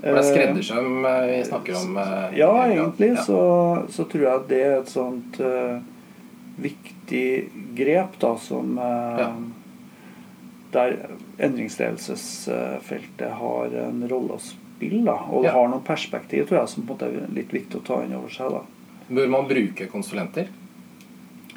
For 0.00 0.10
det 0.12 0.18
er 0.18 0.30
skreddersøm 0.34 1.04
eh, 1.06 1.26
vi 1.30 1.44
snakker 1.48 1.76
om? 1.78 1.96
eh, 1.96 2.38
Ja, 2.38 2.50
egentlig 2.66 3.14
Ja. 3.14 3.22
så, 3.22 3.86
så 3.88 4.04
tror 4.10 4.22
jeg 4.26 4.34
at 4.34 4.48
det 4.48 4.62
er 4.64 4.74
et 4.80 4.88
sånt 4.92 5.38
eh, 5.40 5.78
viktig 6.60 7.28
grep 7.76 8.18
da, 8.20 8.36
som 8.36 8.78
eh. 8.78 9.28
Der 10.74 10.96
endringsledelsesfeltet 11.38 13.30
har 13.38 13.74
en 13.86 14.00
rolle 14.10 14.34
å 14.34 14.40
spille. 14.42 14.60
Da, 15.04 15.12
og 15.30 15.42
det 15.42 15.50
Ja. 15.50 15.52
har 15.58 15.68
noen 15.68 15.82
perspektiv 15.84 16.46
tror 16.48 16.60
jeg, 16.60 16.68
som 16.68 16.82
på 16.84 16.92
en 16.92 16.98
måte 16.98 17.06
er 17.24 17.34
litt 17.34 17.50
viktig 17.52 17.76
å 17.80 17.84
ta 17.84 18.02
inn 18.04 18.14
over 18.14 18.28
seg. 18.28 18.50
da. 18.50 18.60
Bør 19.10 19.28
man 19.28 19.48
bruke 19.48 19.86
konsulenter? 19.90 20.48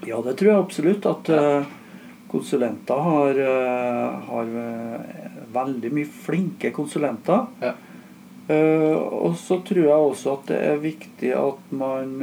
Ja, 0.06 0.22
det 0.22 0.38
tror 0.38 0.52
jeg 0.52 0.64
absolutt. 0.66 1.06
At 1.06 1.28
Ja. 1.30 1.60
eh, 1.60 1.66
konsulenter 2.30 3.02
har, 3.02 3.32
eh, 3.40 4.20
har 4.28 4.44
eh, 4.44 5.00
veldig 5.54 5.92
mye 5.92 6.06
flinke 6.06 6.72
konsulenter. 6.72 7.48
Ja. 7.62 7.74
Og 8.50 9.36
så 9.36 9.62
tror 9.64 9.84
jeg 9.84 9.92
også 9.92 10.34
at 10.40 10.46
det 10.48 10.62
er 10.64 10.78
viktig 10.78 11.34
at 11.36 11.72
man 11.72 12.22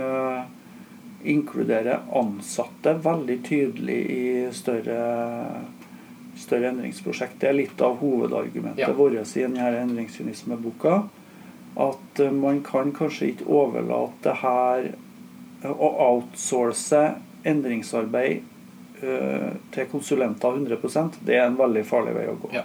inkluderer 1.25 2.01
ansatte 2.17 2.95
veldig 3.03 3.43
tydelig 3.45 3.99
i 4.11 4.53
større, 4.53 5.65
større 6.39 6.71
endringsprosjekt. 6.73 7.39
Det 7.41 7.49
er 7.51 7.59
litt 7.59 7.81
av 7.85 7.99
hovedargumentet 8.01 8.79
Ja. 8.83 8.93
vårt 8.93 9.37
i 9.37 9.43
denne 9.45 9.69
endringssynismeboka. 9.83 11.03
At 11.77 12.21
eh, 12.21 12.31
man 12.31 12.63
kan 12.63 12.93
kanskje 12.93 13.33
ikke 13.33 13.47
overlate 13.51 14.23
det 14.29 14.37
her 14.43 14.91
å 15.65 15.89
outsource 16.11 17.15
endringsarbeid 17.45 18.43
eh, 19.03 19.51
til 19.75 19.87
konsulenter 19.91 20.55
100% 20.59 21.19
det 21.25 21.39
er 21.39 21.47
en 21.49 21.57
veldig 21.59 21.85
farlig 21.89 22.15
vei 22.17 22.27
å 22.31 22.37
gå. 22.43 22.53
Ja. 22.57 22.65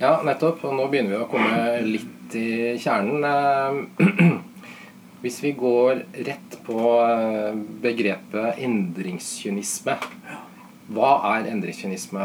Ja, 0.00 0.14
nettopp. 0.24 0.62
Og 0.64 0.72
nå 0.78 0.86
begynner 0.88 1.16
vi 1.16 1.24
å 1.24 1.28
komme 1.28 1.80
litt 1.84 2.36
i 2.38 2.76
kjernen. 2.80 3.24
Eh, 3.24 4.38
Hvis 5.20 5.42
vi 5.44 5.50
går 5.52 5.98
rett 6.24 6.54
på 6.64 6.78
eh, 7.04 7.58
begrepet 7.82 8.62
endringskynisme. 8.64 9.98
Hva 10.90 11.10
er 11.36 11.46
endringskynisme, 11.52 12.24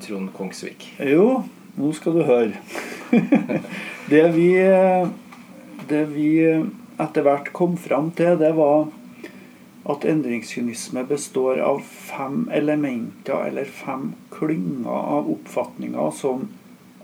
Trond 0.00 0.30
Kongsvik? 0.32 0.86
Jo, 1.04 1.42
nå 1.76 1.90
skal 1.92 2.14
du 2.16 2.22
høre. 2.24 2.62
det 4.12 4.22
vi 4.32 4.48
Det 5.86 6.00
vi 6.14 6.30
etter 6.96 7.26
hvert 7.26 7.50
kom 7.52 7.76
fram 7.76 8.08
til, 8.16 8.38
det 8.40 8.54
var 8.56 8.88
at 9.86 10.06
endringskynisme 10.08 11.04
består 11.06 11.60
av 11.62 11.82
fem 11.84 12.48
elementer 12.56 13.50
eller 13.50 13.68
fem 13.68 14.14
klynger 14.32 14.96
av 14.96 15.28
oppfatninger 15.36 16.10
som 16.16 16.48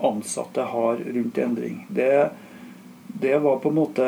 ansatte 0.03 0.65
har 0.73 0.97
rundt 0.97 1.37
endring. 1.37 1.85
Det, 1.93 2.29
det 3.21 3.37
var 3.45 3.61
på 3.61 3.69
en 3.69 3.77
måte 3.77 4.07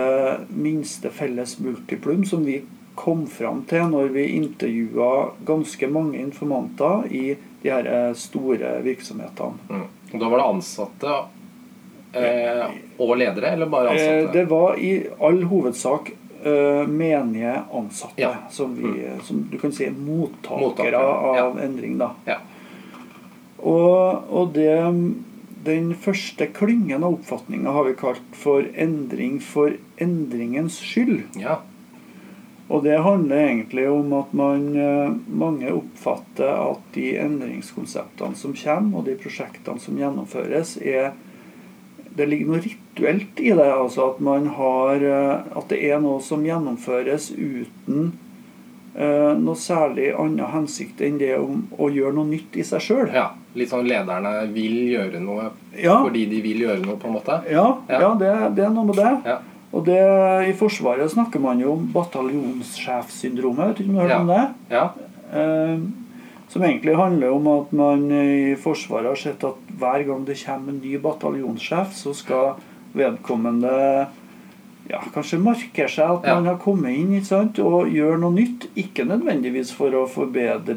minste 0.49 1.13
felles 1.13 1.59
multiplum 1.61 2.25
som 2.25 2.43
vi 2.49 2.63
kom 2.95 3.25
fram 3.27 3.63
til 3.69 3.89
når 3.91 4.09
vi 4.15 4.25
intervjua 4.37 5.31
ganske 5.45 5.87
mange 5.91 6.19
informanter 6.19 7.05
i 7.11 7.23
de 7.63 7.69
her 7.71 7.85
eh, 7.91 8.11
store 8.15 8.77
virksomhetene. 8.85 9.69
Mm. 9.69 9.85
Og 10.13 10.19
Da 10.21 10.29
var 10.31 10.37
det 10.41 10.45
ansatte 10.53 11.15
eh, 12.13 12.65
og 13.01 13.15
ledere, 13.19 13.51
eller 13.55 13.65
bare 13.71 13.91
Eh, 13.91 13.95
ansatte? 13.95 14.33
Det 14.37 14.45
var 14.49 14.77
i 14.79 14.91
all 15.19 15.41
hovedsak 15.43 16.11
eh, 16.45 16.87
menige 16.87 17.55
ansatte, 17.73 18.21
Ja. 18.21 18.29
Mm. 18.31 18.49
som, 18.51 18.75
vi, 18.75 19.07
som 19.23 19.43
du 19.51 19.57
kan 19.57 19.71
si 19.71 19.85
er 19.85 19.91
mottakere, 19.91 20.61
Mottakere, 20.61 21.03
ja. 21.35 21.45
av 21.49 21.59
endring. 21.59 21.97
da. 21.97 22.11
Ja. 22.25 22.37
Og, 23.65 24.23
og 24.29 24.51
det, 24.53 24.75
den 25.65 25.93
første 25.97 26.47
klyngen 26.53 27.03
av 27.03 27.15
oppfatninga 27.17 27.71
har 27.73 27.87
vi 27.87 27.95
kalt 27.97 28.35
for 28.37 28.67
endring 28.77 29.39
for 29.41 29.73
endringens 29.97 30.79
skyld. 30.85 31.23
ja. 31.41 31.61
Og 32.69 32.81
det 32.83 32.97
handler 33.05 33.35
egentlig 33.45 33.83
om 33.91 34.13
at 34.17 34.31
man, 34.33 34.63
eh, 34.75 35.11
mange 35.29 35.69
oppfatter 35.69 36.49
at 36.71 36.79
de 36.95 37.11
endringskonseptene 37.21 38.35
som 38.35 38.53
kommer, 38.57 38.97
og 38.99 39.05
de 39.05 39.13
prosjektene 39.21 39.79
som 39.79 39.97
gjennomføres, 39.97 40.77
er 40.81 41.11
Det 42.15 42.29
ligger 42.29 42.47
noe 42.47 42.61
rituelt 42.63 43.39
i 43.43 43.49
det. 43.51 43.59
altså 43.73 44.13
At 44.13 44.19
man 44.21 44.45
har 44.47 44.95
eh, 45.03 45.57
At 45.57 45.67
det 45.67 45.81
er 45.91 45.99
noe 45.99 46.21
som 46.21 46.45
gjennomføres 46.45 47.31
uten 47.35 48.13
eh, 48.95 49.33
noe 49.35 49.55
særlig 49.59 50.13
annen 50.15 50.47
hensikt 50.53 51.01
enn 51.01 51.17
det 51.19 51.33
om 51.37 51.65
å 51.77 51.89
gjøre 51.91 52.13
noe 52.15 52.25
nytt 52.29 52.55
i 52.55 52.63
seg 52.63 52.79
sjøl. 52.81 53.09
ja. 53.13 53.33
Litt 53.55 53.69
sånn 53.69 53.87
lederne 53.87 54.47
vil 54.53 54.77
gjøre 54.95 55.19
noe 55.23 55.49
Ja. 55.77 56.01
fordi 56.03 56.25
de 56.29 56.41
vil 56.41 56.61
gjøre 56.65 56.85
noe, 56.85 56.95
på 56.95 57.07
en 57.07 57.13
måte? 57.13 57.41
Ja, 57.51 57.77
Ja. 57.89 57.99
ja 58.01 58.15
det, 58.15 58.55
det 58.55 58.65
er 58.65 58.69
noe 58.69 58.85
med 58.85 58.95
det. 58.95 59.37
Og 59.75 59.83
det, 59.83 59.99
I 60.47 60.53
Forsvaret 60.55 61.11
snakker 61.11 61.41
man 61.43 61.59
jo 61.59 61.73
om 61.75 61.85
bataljonssjefsyndromet. 61.91 63.73
Vet 63.73 63.87
du 63.87 63.93
har 63.93 64.01
hørt 64.07 64.09
Ja. 64.11 64.19
om 64.21 64.27
det? 64.27 64.43
Ja. 64.69 64.89
Eh, 65.33 65.79
som 66.47 66.61
egentlig 66.63 66.95
handler 66.95 67.31
om 67.33 67.47
at 67.47 67.73
man 67.73 68.11
i 68.11 68.55
Forsvaret 68.55 69.05
har 69.11 69.15
sett 69.15 69.43
at 69.43 69.55
hver 69.79 70.05
gang 70.07 70.23
det 70.25 70.37
kommer 70.45 70.69
en 70.71 70.79
ny 70.79 70.97
bataljonssjef, 70.97 71.91
så 71.93 72.13
skal 72.15 72.53
vedkommende 72.95 74.07
ja, 74.89 74.99
kanskje 75.13 75.39
markere 75.41 75.89
seg 75.89 76.09
at 76.19 76.23
Ja. 76.25 76.35
man 76.35 76.45
har 76.45 76.57
kommet 76.57 76.95
inn 76.95 77.11
ikke 77.17 77.25
sant? 77.25 77.59
og 77.59 77.89
gjør 77.89 78.19
noe 78.19 78.31
nytt. 78.31 78.67
Ikke 78.77 79.03
nødvendigvis 79.03 79.73
for 79.73 79.89
å 79.91 80.07
forbedre 80.07 80.75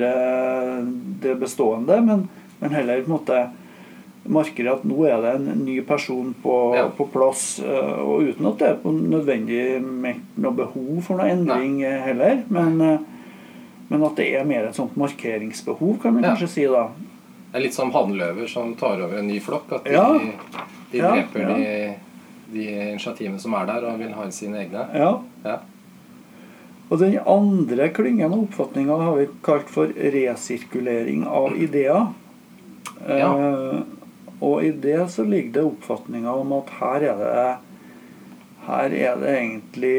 det 1.20 1.38
bestående, 1.38 2.00
men, 2.04 2.28
men 2.60 2.70
heller 2.70 3.02
på 3.02 3.12
en 3.12 3.18
måte 3.18 3.50
markere 4.28 4.72
at 4.76 4.84
nå 4.88 5.04
er 5.08 5.20
det 5.24 5.34
en 5.40 5.64
ny 5.64 5.80
person 5.86 6.34
på, 6.42 6.54
Ja. 6.76 6.88
på 6.88 7.06
plass. 7.12 7.60
eh, 7.60 7.98
Og 8.00 8.22
uten 8.28 8.46
at 8.46 8.58
det 8.58 8.68
er 8.68 8.74
på 8.82 8.92
nødvendig 8.92 9.82
meldt 9.82 10.36
noe 10.38 10.52
behov 10.52 11.02
for 11.02 11.16
noe 11.16 11.28
endring 11.30 11.78
Nei. 11.80 11.98
heller. 12.06 12.42
Men, 12.48 12.80
eh, 12.80 12.98
men 13.90 14.04
at 14.04 14.16
det 14.16 14.34
er 14.36 14.44
mer 14.44 14.66
et 14.68 14.74
sånt 14.76 14.96
markeringsbehov, 14.96 16.00
kan 16.02 16.14
man 16.14 16.22
Ja. 16.22 16.34
kanskje 16.34 16.48
si 16.48 16.64
da. 16.66 16.88
Det 17.52 17.58
er 17.58 17.60
litt 17.64 17.74
som 17.74 17.90
hannløver 17.90 18.46
som 18.48 18.74
tar 18.74 19.00
over 19.00 19.16
en 19.18 19.26
ny 19.28 19.40
flokk. 19.40 19.72
At 19.72 19.84
de, 19.84 19.92
Ja. 19.92 20.18
de 20.92 20.98
dreper. 21.00 21.56
De, 21.56 21.94
de 22.52 22.66
initiativene 22.92 23.38
som 23.40 23.54
er 23.54 23.66
der, 23.66 23.84
og 23.86 23.98
vil 23.98 24.12
ha 24.12 24.28
sine 24.30 24.56
egne. 24.66 24.86
Ja. 24.94 25.18
Ja. 25.44 25.58
Og 26.90 26.98
den 27.00 27.18
andre 27.26 27.88
klyngen 27.90 28.32
av 28.32 28.38
oppfatninga 28.48 28.96
har 29.02 29.16
vi 29.16 29.26
kalt 29.42 29.68
for 29.68 29.86
resirkulering 29.88 31.26
av 31.26 31.52
ideer. 31.56 32.08
Ja. 33.08 33.34
Eh, 33.36 33.82
og 34.40 34.64
i 34.64 34.70
det 34.70 35.00
så 35.10 35.24
ligger 35.26 35.52
det 35.56 35.66
oppfatninga 35.72 36.34
om 36.40 36.52
at 36.60 36.70
her 36.78 37.08
er 37.12 37.22
det 37.22 37.46
her 38.68 38.92
er 38.92 39.20
det 39.20 39.30
egentlig 39.32 39.98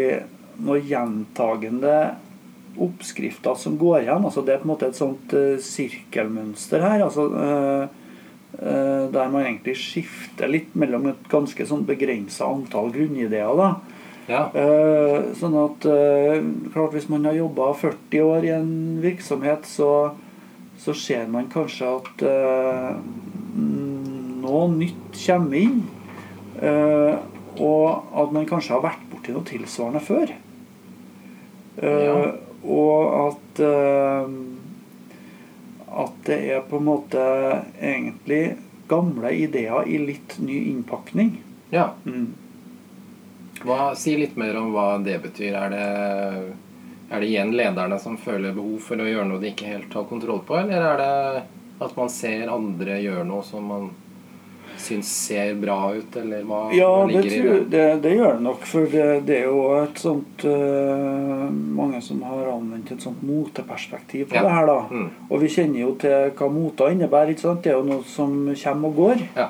noen 0.62 0.84
gjentagende 0.86 1.94
oppskrifter 2.80 3.56
som 3.58 3.78
går 3.80 4.04
igjen. 4.04 4.26
altså 4.26 4.44
Det 4.46 4.54
er 4.54 4.62
på 4.62 4.68
en 4.68 4.74
måte 4.74 4.90
et 4.90 5.00
sånt 5.00 5.34
uh, 5.34 5.58
sirkelmønster 5.64 6.84
her. 6.84 7.04
altså 7.08 7.26
uh, 7.34 7.88
uh, 8.62 9.06
Der 9.12 9.32
man 9.32 9.46
egentlig 9.46 9.78
skifter 9.82 10.52
litt 10.52 10.76
mellom 10.78 11.10
et 11.12 11.30
ganske 11.32 11.66
sånn 11.66 11.88
begrensa 11.88 12.50
antall 12.50 12.94
grunnideer. 12.96 13.56
da. 13.58 13.72
Ja. 14.30 14.44
Sånn 15.34 15.56
at 15.58 15.86
klart 16.70 16.92
Hvis 16.94 17.08
man 17.10 17.24
har 17.26 17.34
jobba 17.34 17.72
40 17.74 18.22
år 18.22 18.44
i 18.46 18.52
en 18.54 19.00
virksomhet, 19.02 19.66
så, 19.66 20.12
så 20.78 20.94
ser 20.94 21.26
man 21.34 21.50
kanskje 21.50 21.90
at 21.96 22.22
noe 24.50 24.68
nytt 24.76 25.18
kommer 25.26 25.58
inn. 25.64 25.80
eh, 26.62 27.16
og 27.60 28.14
at 28.20 28.32
man 28.36 28.46
kanskje 28.50 28.76
har 28.76 28.84
vært 28.84 29.06
borti 29.12 29.34
noe 29.36 29.48
tilsvarende 29.48 30.02
før. 30.04 30.32
Eh, 31.82 32.06
Ja. 32.06 32.32
Og 32.60 33.30
at 33.30 33.60
eh, 33.64 34.32
at 36.00 36.18
det 36.28 36.38
er 36.54 36.62
på 36.70 36.78
en 36.78 36.86
måte 36.86 37.22
egentlig 37.82 38.58
gamle 38.88 39.32
ideer 39.34 39.88
i 39.88 39.98
litt 39.98 40.36
ny 40.40 40.60
innpakning. 40.72 41.38
ja. 41.72 41.92
Mm. 42.06 42.34
Hva, 43.60 43.94
si 44.00 44.14
litt 44.16 44.38
mer 44.40 44.56
om 44.56 44.70
hva 44.72 45.04
det 45.04 45.18
betyr. 45.22 45.52
Er 45.60 45.70
det, 45.74 45.88
er 47.12 47.20
det 47.20 47.28
igjen 47.28 47.50
lederne 47.52 47.98
som 48.00 48.16
føler 48.18 48.54
behov 48.56 48.78
for 48.86 48.96
å 49.04 49.08
gjøre 49.10 49.26
noe 49.28 49.42
de 49.42 49.50
ikke 49.52 49.68
helt 49.68 49.94
har 49.98 50.06
kontroll 50.08 50.40
på, 50.48 50.56
eller 50.62 50.86
er 50.94 51.02
det 51.02 51.44
at 51.84 51.98
man 51.98 52.08
ser 52.14 52.48
andre 52.54 53.02
gjøre 53.04 53.26
noe 53.28 53.44
som 53.44 53.66
man 53.68 53.90
syns 54.82 55.10
ser 55.28 55.54
bra 55.60 55.78
ut, 55.96 56.16
eller 56.22 56.44
hva, 56.48 56.60
Ja, 56.74 56.90
hva 57.06 57.08
det, 57.12 57.22
tror, 57.30 57.36
i 57.36 57.60
det? 57.60 57.70
det, 57.74 57.86
det 58.04 58.14
gjør 58.18 58.34
det 58.38 58.44
nok. 58.46 58.66
For 58.70 58.88
det, 58.92 59.06
det 59.28 59.38
er 59.42 59.46
jo 59.50 59.62
et 59.84 60.00
sånt 60.02 60.46
uh, 60.48 61.46
Mange 61.80 62.02
som 62.06 62.22
har 62.28 62.48
anvendt 62.54 62.92
et 62.96 63.02
sånt 63.06 63.22
moteperspektiv 63.24 64.30
på 64.32 64.36
Ja. 64.40 64.44
det 64.48 64.52
her, 64.56 64.66
da. 64.70 64.80
Mm. 64.92 65.08
Og 65.30 65.40
vi 65.44 65.48
kjenner 65.56 65.80
jo 65.84 65.94
til 66.02 66.32
hva 66.40 66.50
mota 66.52 66.90
innebærer. 66.94 67.34
ikke 67.36 67.46
sant? 67.48 67.64
Det 67.64 67.72
er 67.74 67.78
jo 67.80 67.88
noe 67.90 68.04
som 68.08 68.36
kommer 68.64 68.88
og 68.94 68.96
går. 69.04 69.26
Ja. 69.38 69.50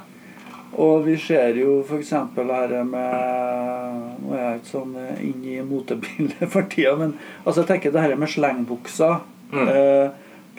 Og 0.79 1.05
vi 1.07 1.15
ser 1.17 1.55
jo 1.57 1.79
f.eks. 1.81 2.11
her 2.13 2.83
med 2.85 4.19
Nå 4.21 4.35
er 4.35 4.43
jeg 4.43 4.59
ikke 4.59 4.69
sånn 4.69 4.91
eh, 5.01 5.21
inn 5.25 5.43
i 5.49 5.55
motebildet 5.65 6.49
for 6.53 6.67
tida, 6.69 6.95
men 6.99 7.15
altså 7.45 7.63
jeg 7.63 7.69
tenker 7.71 7.91
det 7.95 8.03
her 8.05 8.15
med 8.15 8.29
slengbukser, 8.29 9.19
Mm. 9.49 9.65
eh, 9.65 10.09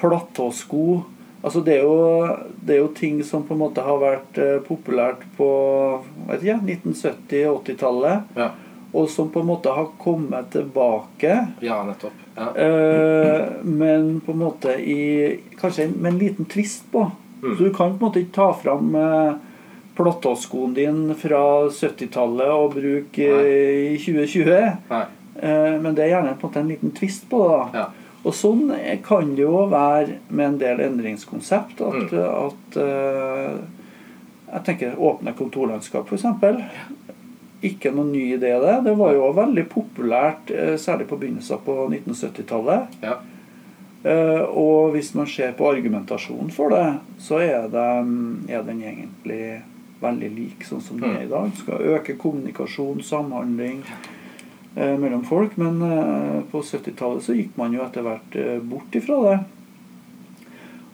platåsko 0.01 1.05
Altså 1.43 1.61
det 1.65 1.79
er, 1.79 1.83
jo, 1.87 2.37
det 2.67 2.75
er 2.75 2.81
jo 2.83 2.89
ting 2.93 3.23
som 3.25 3.43
på 3.49 3.55
en 3.57 3.63
måte 3.63 3.81
har 3.81 3.97
vært 4.03 4.39
eh, 4.39 4.59
populært 4.67 5.23
på 5.39 5.47
1970-80-tallet, 6.29 8.23
Ja. 8.37 8.51
og 8.93 9.09
som 9.11 9.29
på 9.31 9.41
en 9.41 9.47
måte 9.47 9.71
har 9.73 9.87
kommet 9.99 10.51
tilbake. 10.53 11.47
ja, 11.61 11.83
nettopp. 11.85 12.13
Ja. 12.37 12.51
Eh, 12.57 13.47
men 13.63 14.21
på 14.21 14.33
en 14.33 14.39
måte 14.39 14.75
i 14.81 15.41
Kanskje 15.61 15.89
med 15.97 16.13
en 16.13 16.19
liten 16.19 16.45
tvist 16.45 16.85
på. 16.93 17.11
Mm. 17.43 17.57
Så 17.57 17.65
du 17.65 17.71
kan 17.75 17.99
på 17.99 18.05
en 18.07 18.11
måte 18.11 18.21
ikke 18.21 18.35
ta 18.35 18.53
fram 18.53 18.95
eh, 18.95 19.33
platåskoen 19.97 20.75
din 20.75 21.15
fra 21.15 21.69
70-tallet 21.69 22.49
og 22.53 22.75
bruke 22.75 23.27
eh, 23.45 23.93
i 23.95 23.99
2020. 23.99 24.77
Nei. 24.91 25.03
Eh, 25.43 25.81
men 25.81 25.95
det 25.95 26.05
er 26.05 26.15
gjerne 26.15 26.35
på 26.41 26.47
en 26.47 26.51
måte 26.51 26.61
en 26.61 26.69
liten 26.73 26.91
tvist 26.97 27.29
på 27.31 27.43
det. 27.49 27.57
da. 27.57 27.69
Ja. 27.79 27.87
Og 28.21 28.35
sånn 28.37 28.69
kan 29.07 29.35
det 29.37 29.47
jo 29.47 29.65
være 29.71 30.19
med 30.29 30.47
en 30.47 30.59
del 30.61 30.83
endringskonsept. 30.85 31.81
At, 31.81 32.13
at 32.13 32.81
eh, 32.83 33.55
Jeg 34.51 34.65
tenker 34.67 34.99
åpne 34.99 35.33
kontorlandskap, 35.39 36.11
f.eks. 36.11 36.27
Ikke 37.65 37.93
noen 37.93 38.13
ny 38.13 38.27
idé, 38.35 38.53
det. 38.61 38.77
Det 38.85 38.95
var 38.99 39.15
jo 39.17 39.31
veldig 39.37 39.67
populært, 39.73 40.51
eh, 40.53 40.77
særlig 40.81 41.09
på 41.09 41.21
begynnelsen 41.21 41.61
på 41.65 41.77
1970-tallet. 41.89 43.01
Ja. 43.05 43.19
Eh, 44.03 44.45
Og 44.49 44.93
hvis 44.93 45.15
man 45.15 45.29
ser 45.29 45.53
på 45.57 45.69
argumentasjonen 45.71 46.51
for 46.51 46.73
det, 46.73 46.87
så 47.21 47.41
er, 47.45 47.69
det, 47.73 47.89
er 48.49 48.65
den 48.65 48.81
egentlig 48.83 49.43
veldig 50.01 50.31
lik 50.33 50.65
sånn 50.65 50.81
som 50.81 51.01
den 51.01 51.17
er 51.17 51.27
i 51.27 51.31
dag. 51.31 51.53
Skal 51.61 51.85
øke 51.97 52.17
kommunikasjon, 52.21 53.03
samhandling 53.05 53.85
mellom 54.77 55.25
folk. 55.27 55.57
Men 55.61 55.81
eh, 55.83 56.43
på 56.51 56.63
70-tallet 56.63 57.25
så 57.27 57.35
gikk 57.37 57.57
man 57.61 57.73
jo 57.75 57.83
etter 57.87 58.05
hvert 58.07 58.37
eh, 58.39 58.59
bort 58.63 58.95
ifra 58.95 59.19
det. 59.27 59.39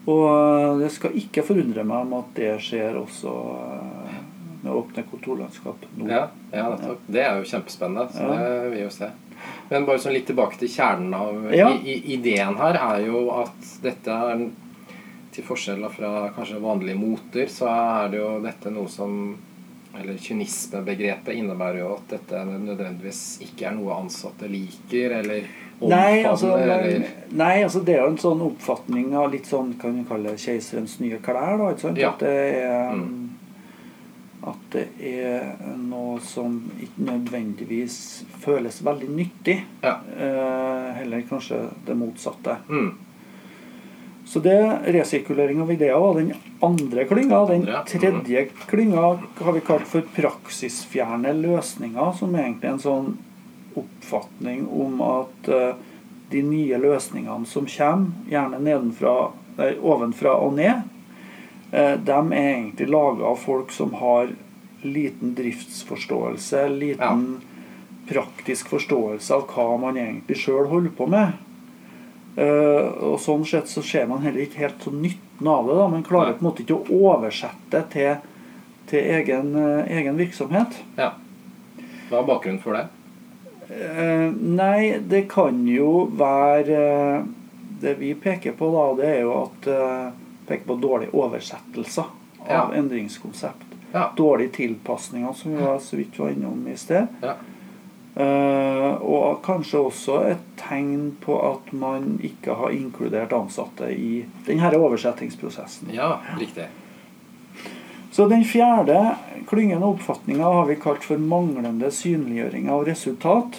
Og 0.06 0.24
eh, 0.30 0.72
det 0.84 0.90
skal 0.94 1.16
ikke 1.18 1.44
forundre 1.46 1.84
meg 1.86 2.06
om 2.06 2.16
at 2.20 2.32
det 2.38 2.52
skjer 2.62 2.96
også 3.00 3.34
eh, 3.58 4.18
med 4.62 4.72
åpne 4.72 5.04
kontorlandskap 5.10 5.86
nå. 5.98 6.08
Ja, 6.10 6.26
ja. 6.54 6.68
Det 7.06 7.22
er 7.22 7.40
jo 7.40 7.48
kjempespennende. 7.52 8.08
Så 8.14 8.22
Ja. 8.26 8.36
det 8.40 8.52
vil 8.64 8.76
vi 8.78 8.84
jo 8.86 8.92
se. 8.94 9.10
Men 9.68 9.84
bare 9.86 9.98
sånn 10.00 10.14
litt 10.14 10.26
tilbake 10.30 10.56
til 10.58 10.70
kjernen 10.72 11.12
av 11.14 11.50
Ja. 11.54 11.68
i, 11.74 11.92
i, 11.92 12.14
Ideen 12.16 12.56
her 12.56 12.78
er 12.80 13.02
jo 13.06 13.26
at 13.42 13.74
dette 13.82 14.10
er 14.30 14.46
Til 15.36 15.44
forskjell 15.44 15.82
fra 15.92 16.30
kanskje 16.32 16.56
vanlige 16.62 16.96
moter, 16.96 17.50
så 17.52 17.66
er 17.68 18.06
det 18.08 18.16
jo 18.22 18.28
dette 18.40 18.70
noe 18.72 18.88
som 18.88 19.34
Eller 20.00 20.18
kynismebegrepet 20.20 21.34
innebærer 21.34 21.80
jo 21.80 21.92
at 21.96 22.10
dette 22.16 22.42
nødvendigvis 22.48 23.22
ikke 23.46 23.70
er 23.70 23.78
noe 23.78 23.96
ansatte 24.00 24.48
liker, 24.50 25.20
eller 25.22 25.46
Nei 25.76 26.22
altså, 26.24 26.54
eller 26.56 27.02
nei, 27.36 27.62
altså 27.62 27.82
det 27.84 27.98
er 27.98 28.06
jo 28.06 28.12
en 28.14 28.20
sånn 28.20 28.40
oppfatning 28.46 29.10
av 29.20 29.26
litt 29.34 29.44
sånn 29.44 29.74
kan 29.80 29.92
vi 29.92 30.06
kalle 30.08 30.32
det 30.32 30.40
keiserens 30.40 30.94
nye 31.02 31.18
klær. 31.20 31.58
da, 31.60 31.66
ikke 31.74 31.82
sant? 31.82 32.00
Ja. 32.00 32.14
At 32.14 32.24
det 32.24 32.36
er 32.62 32.94
Mm. 32.96 33.22
At 34.46 34.66
det 34.70 34.84
er 35.02 35.56
noe 35.76 36.20
som 36.22 36.60
ikke 36.78 37.02
nødvendigvis 37.08 37.96
føles 38.44 38.78
veldig 38.84 39.08
nyttig. 39.10 39.56
Ja. 39.82 39.96
Eh, 40.16 40.92
heller 41.00 41.24
kanskje 41.28 41.58
det 41.86 41.96
motsatte. 41.98 42.54
Mm. 42.68 42.92
Så 44.26 44.40
det 44.42 44.78
resirkulering 44.84 45.60
av 45.62 45.72
ideer 45.72 45.98
var 45.98 46.14
den 46.14 46.32
andre 46.60 47.04
klynga. 47.04 47.46
Den 47.46 47.68
tredje 47.86 48.48
klynga 48.66 49.18
har 49.38 49.52
vi 49.52 49.60
kalt 49.60 49.86
for 49.86 50.02
praksisfjerne 50.16 51.30
løsninger, 51.38 52.10
som 52.18 52.34
er 52.34 52.48
egentlig 52.48 52.72
en 52.72 52.82
sånn 52.82 53.12
oppfatning 53.78 54.66
om 54.66 54.98
at 55.04 55.48
eh, 55.52 55.78
de 56.30 56.42
nye 56.42 56.80
løsningene 56.82 57.46
som 57.46 57.68
kommer, 57.70 58.10
gjerne 58.26 58.58
nedenfra, 58.66 59.14
nei, 59.60 59.70
ovenfra 59.78 60.34
og 60.42 60.56
ned, 60.58 60.82
eh, 61.70 61.94
de 61.94 62.18
er 62.18 62.50
egentlig 62.50 62.90
laga 62.90 63.30
av 63.30 63.38
folk 63.46 63.70
som 63.70 63.94
har 64.00 64.34
liten 64.82 65.36
driftsforståelse, 65.38 66.68
liten 66.68 67.28
praktisk 68.10 68.74
forståelse 68.74 69.34
av 69.34 69.46
hva 69.54 69.72
man 69.86 69.98
egentlig 69.98 70.38
sjøl 70.42 70.66
holder 70.70 70.94
på 70.98 71.06
med. 71.10 71.45
Eh, 72.36 72.88
og 73.06 73.18
sånn 73.20 73.46
sett 73.48 73.68
så 73.72 73.80
ser 73.82 74.06
man 74.10 74.20
heller 74.20 74.42
ikke 74.44 74.60
helt 74.66 74.82
så 74.84 74.90
nytten 74.92 75.48
av 75.48 75.66
det. 75.68 75.76
da, 75.78 75.86
Man 75.88 76.02
klarer 76.04 76.34
på 76.36 76.44
en 76.44 76.48
måte 76.50 76.64
ikke 76.64 76.76
å 76.76 76.98
oversette 77.14 77.80
til, 77.94 78.16
til 78.90 78.98
egen, 79.16 79.54
eh, 79.56 79.96
egen 79.98 80.16
virksomhet. 80.20 80.82
ja. 80.98 81.12
Hva 82.10 82.20
er 82.20 82.26
bakgrunnen 82.28 82.60
for 82.62 82.76
det? 82.76 82.84
Eh, 83.72 84.30
nei, 84.30 84.98
det 85.02 85.24
kan 85.28 85.66
jo 85.66 86.04
være 86.14 87.24
Det 87.80 87.96
vi 87.98 88.14
peker 88.14 88.52
på, 88.56 88.68
da, 88.72 88.84
det 89.02 89.08
er 89.16 89.20
jo 89.22 89.32
at 89.42 89.66
peker 90.48 90.64
på 90.66 90.76
dårlige 90.80 91.12
oversettelser 91.12 92.04
av 92.48 92.70
Ja. 92.72 92.78
endringskonsept. 92.78 93.66
Ja. 93.92 94.10
Dårlige 94.16 94.52
tilpasninger, 94.52 95.32
som 95.34 95.56
vi 95.56 95.62
var 95.62 95.78
så 95.78 95.96
vidt 95.96 96.18
var 96.18 96.30
innom 96.30 96.66
i 96.68 96.76
sted. 96.76 97.06
Ja. 97.22 97.34
Eh, 98.16 98.92
og 99.04 99.42
kanskje 99.44 99.82
også 99.90 100.14
et 100.30 100.44
tegn 100.56 101.10
på 101.20 101.36
at 101.44 101.68
man 101.76 102.14
ikke 102.24 102.54
har 102.56 102.72
inkludert 102.72 103.34
ansatte 103.36 103.90
i 103.92 104.24
denne 104.46 104.72
oversettingsprosessen. 104.72 105.92
ja, 105.92 106.14
riktig. 106.40 106.70
Så 108.16 108.28
den 108.28 108.46
fjerde 108.48 109.16
klyngen 109.46 109.82
av 109.82 109.98
oppfatninger 109.98 110.44
har 110.44 110.64
vi 110.70 110.78
kalt 110.80 111.04
for 111.04 111.20
manglende 111.20 111.90
synliggjøring 111.92 112.70
av 112.72 112.86
resultat. 112.88 113.58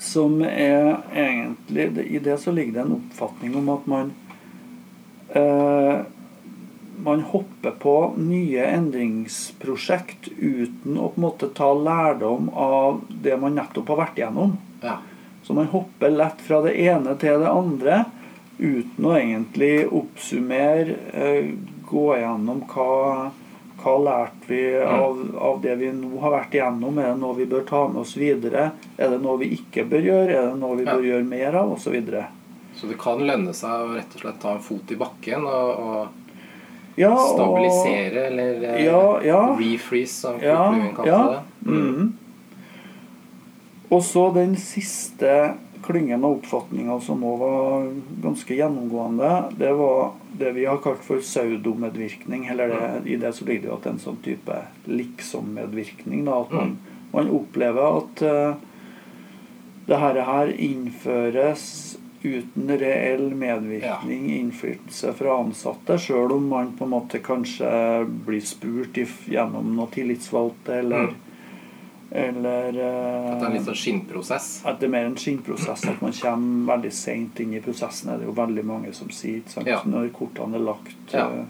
Som 0.00 0.40
er 0.42 1.02
egentlig 1.12 2.06
I 2.08 2.22
det 2.24 2.38
så 2.40 2.54
ligger 2.56 2.72
det 2.78 2.86
en 2.86 2.96
oppfatning 2.96 3.58
om 3.60 3.68
at 3.74 3.84
man 3.92 4.14
eh, 5.36 6.00
man 7.04 7.20
hopper 7.32 7.70
på 7.82 7.94
nye 8.16 8.64
endringsprosjekt 8.76 10.28
uten 10.38 10.98
å 10.98 11.08
på 11.08 11.18
en 11.18 11.24
måte 11.26 11.48
ta 11.54 11.72
lærdom 11.74 12.48
av 12.54 13.00
det 13.08 13.36
man 13.40 13.54
nettopp 13.58 13.88
har 13.92 14.00
vært 14.04 14.18
igjennom. 14.22 14.56
Ja. 14.82 14.98
Så 15.42 15.54
man 15.58 15.66
hopper 15.72 16.10
lett 16.14 16.40
fra 16.46 16.60
det 16.62 16.76
ene 16.78 17.16
til 17.18 17.40
det 17.42 17.50
andre 17.50 18.04
uten 18.58 19.06
å 19.08 19.16
egentlig 19.18 19.88
oppsummere, 19.90 20.96
eh, 21.12 21.52
gå 21.90 22.08
gjennom 22.20 22.64
hva, 22.72 23.30
Hva 23.82 23.96
lærte 23.98 24.46
vi 24.46 24.76
av, 24.78 25.16
av 25.42 25.56
det 25.62 25.72
vi 25.80 25.88
nå 25.90 26.20
har 26.22 26.30
vært 26.36 26.52
igjennom? 26.54 26.98
Er 27.02 27.08
det 27.08 27.18
noe 27.18 27.34
vi 27.34 27.46
bør 27.50 27.64
ta 27.66 27.80
med 27.88 27.96
oss 28.04 28.12
videre? 28.14 28.68
Er 28.96 29.10
det 29.10 29.18
noe 29.24 29.40
vi 29.40 29.48
ikke 29.56 29.82
bør 29.90 30.04
gjøre? 30.06 30.36
Er 30.38 30.44
det 30.52 30.60
noe 30.60 30.76
vi 30.78 30.84
Ja. 30.84 30.92
bør 30.94 31.02
gjøre 31.08 31.24
mer 31.26 31.56
av? 31.58 31.72
Og 31.72 31.80
så 31.82 31.90
videre. 31.90 32.26
Så 32.76 32.86
det 32.86 32.98
kan 33.02 33.18
lønne 33.18 33.50
seg 33.52 33.70
å 33.70 33.96
rett 33.96 34.14
og 34.14 34.20
slett 34.22 34.38
ta 34.40 34.52
en 34.54 34.62
fot 34.62 34.92
i 34.92 34.94
bakken 35.00 35.42
og, 35.42 35.80
og 35.82 36.08
Ja, 36.96 37.12
og- 37.14 37.34
stabilisere, 37.34 38.26
eller 38.26 38.64
eh, 38.74 38.84
Ja, 38.84 39.20
ja. 39.24 39.56
refreeze, 39.58 40.20
som 40.20 40.40
Kurt 40.40 40.96
kalte 40.96 41.08
ja. 41.08 41.22
det. 41.32 41.70
Mm. 41.70 42.12
Og 43.92 44.02
så 44.02 44.30
den 44.34 44.56
siste 44.56 45.54
klyngen 45.82 46.24
av 46.24 46.38
oppfatninger 46.38 47.00
som 47.02 47.20
nå 47.20 47.36
var 47.36 47.88
ganske 48.22 48.54
gjennomgående, 48.54 49.30
det 49.58 49.72
var 49.76 50.12
det 50.38 50.52
vi 50.56 50.64
har 50.64 50.78
kalt 50.84 51.02
for 51.04 51.20
pseudomedvirkning. 51.20 52.46
Eller 52.52 52.68
det, 52.72 53.10
i 53.10 53.16
det 53.20 53.32
så 53.34 53.44
ligger 53.44 53.62
det 53.62 53.68
jo 53.68 53.74
at 53.74 53.82
det 53.82 53.90
er 53.90 53.96
en 53.96 54.04
sånn 54.04 54.20
type 54.24 54.58
liksom-medvirkning. 54.86 56.24
Da, 56.28 56.38
at 56.44 56.54
man, 56.54 56.76
man 57.12 57.32
opplever 57.34 57.98
at 57.98 58.22
uh, 58.22 58.54
det 59.88 59.98
her, 59.98 60.20
her 60.24 60.54
innføres 60.54 61.98
uten 62.24 62.68
reell 62.78 63.30
medvirkning, 63.34 64.28
innflytelse 64.38 65.12
fra 65.18 65.36
ansatte, 65.42 65.98
sjøl 65.98 66.32
om 66.36 66.48
man 66.48 66.72
på 66.78 66.84
en 66.86 66.90
måte 66.94 67.18
kanskje 67.24 67.70
blir 68.26 68.40
spurt 68.46 68.94
gjennom 69.28 69.74
noe 69.76 69.90
tillitsvalgte 69.94 70.78
eller 70.82 71.08
Mm. 71.08 71.14
eller 72.14 72.68
At 72.68 73.40
det 73.40 73.46
er 73.46 73.52
litt 73.54 73.60
eh, 73.62 73.66
sånn 73.70 73.78
skinnprosess. 73.80 74.48
at 74.66 74.80
det 74.80 74.86
er 74.86 74.90
mer 74.92 75.06
en 75.06 75.16
skinnprosess, 75.16 75.86
at 75.88 76.02
man 76.02 76.12
kommer 76.12 76.74
veldig 76.76 76.92
seint 76.92 77.40
inn 77.40 77.54
i 77.54 77.60
prosessen. 77.64 78.10
er 78.12 78.18
det 78.18 78.26
jo 78.26 78.32
veldig 78.36 78.64
mange 78.64 78.92
som 78.92 79.08
sier? 79.08 79.40
Ja. 79.66 79.80
når 79.86 80.10
kortene 80.12 80.54
er 80.56 80.66
lagt. 80.66 80.96
Ja. 81.12 81.26
eh, 81.30 81.44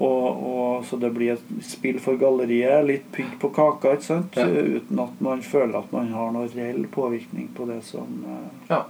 Og, 0.00 0.46
og 0.46 0.84
Så 0.86 0.96
det 0.98 1.10
blir 1.12 1.32
et 1.34 1.42
spill 1.62 1.98
for 2.00 2.16
galleriet, 2.16 2.86
litt 2.86 3.10
pygg 3.12 3.34
på 3.42 3.50
kaka, 3.52 3.92
ikke 3.98 4.02
sant? 4.06 4.36
Ja. 4.36 4.46
Eh, 4.48 4.78
uten 4.80 4.98
at 4.98 5.20
man 5.20 5.42
føler 5.42 5.76
at 5.82 5.92
man 5.92 6.08
har 6.14 6.32
noen 6.32 6.48
reell 6.54 6.86
påvirkning 6.88 7.48
på 7.54 7.66
det 7.68 7.82
som, 7.84 8.24
eh, 8.24 8.48
Ja. 8.70 8.84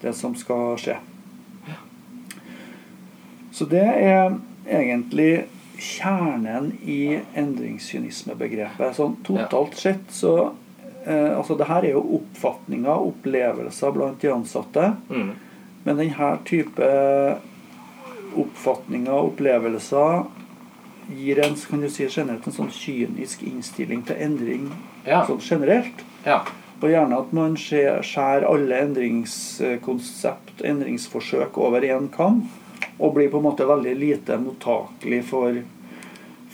Det 0.00 0.12
som 0.16 0.34
skal 0.38 0.76
skje. 0.80 0.96
Så 3.52 3.66
det 3.68 3.82
er 3.84 4.36
egentlig 4.70 5.44
kjernen 5.80 6.70
i 6.86 7.18
endringskynismebegrepet. 7.36 8.94
Sånn 8.96 9.16
totalt 9.26 9.76
sett 9.80 10.12
så 10.14 10.34
eh, 11.04 11.32
Altså 11.36 11.56
det 11.58 11.66
her 11.68 11.84
er 11.88 11.94
jo 11.96 12.02
oppfatninger, 12.20 13.06
opplevelser 13.10 13.94
blant 13.96 14.20
de 14.22 14.30
ansatte. 14.32 14.92
Mm. 15.10 15.30
Men 15.84 16.00
denne 16.02 16.30
type 16.48 16.90
oppfatninger 18.38 19.10
og 19.12 19.32
opplevelser 19.32 20.22
gir 21.10 21.40
en 21.42 21.56
kan 21.56 21.80
du 21.82 21.88
si, 21.90 22.06
generelt 22.06 22.46
en 22.46 22.54
sånn 22.54 22.70
kynisk 22.70 23.42
innstilling 23.42 24.04
til 24.06 24.20
endring 24.22 24.68
Ja. 25.06 25.24
sånn 25.26 25.40
generelt. 25.42 26.04
ja. 26.24 26.42
Og 26.80 26.88
gjerne 26.88 27.18
at 27.20 27.32
man 27.36 27.56
skjærer 27.60 28.46
alle 28.48 28.78
endringskonsept, 28.86 30.62
endringsforsøk 30.64 31.58
over 31.60 31.80
én 31.84 32.06
kam. 32.14 32.38
Og 33.00 33.14
blir 33.16 33.28
på 33.32 33.36
en 33.40 33.44
måte 33.50 33.66
veldig 33.68 33.92
lite 34.00 34.36
mottakelig 34.40 35.20
for, 35.28 35.52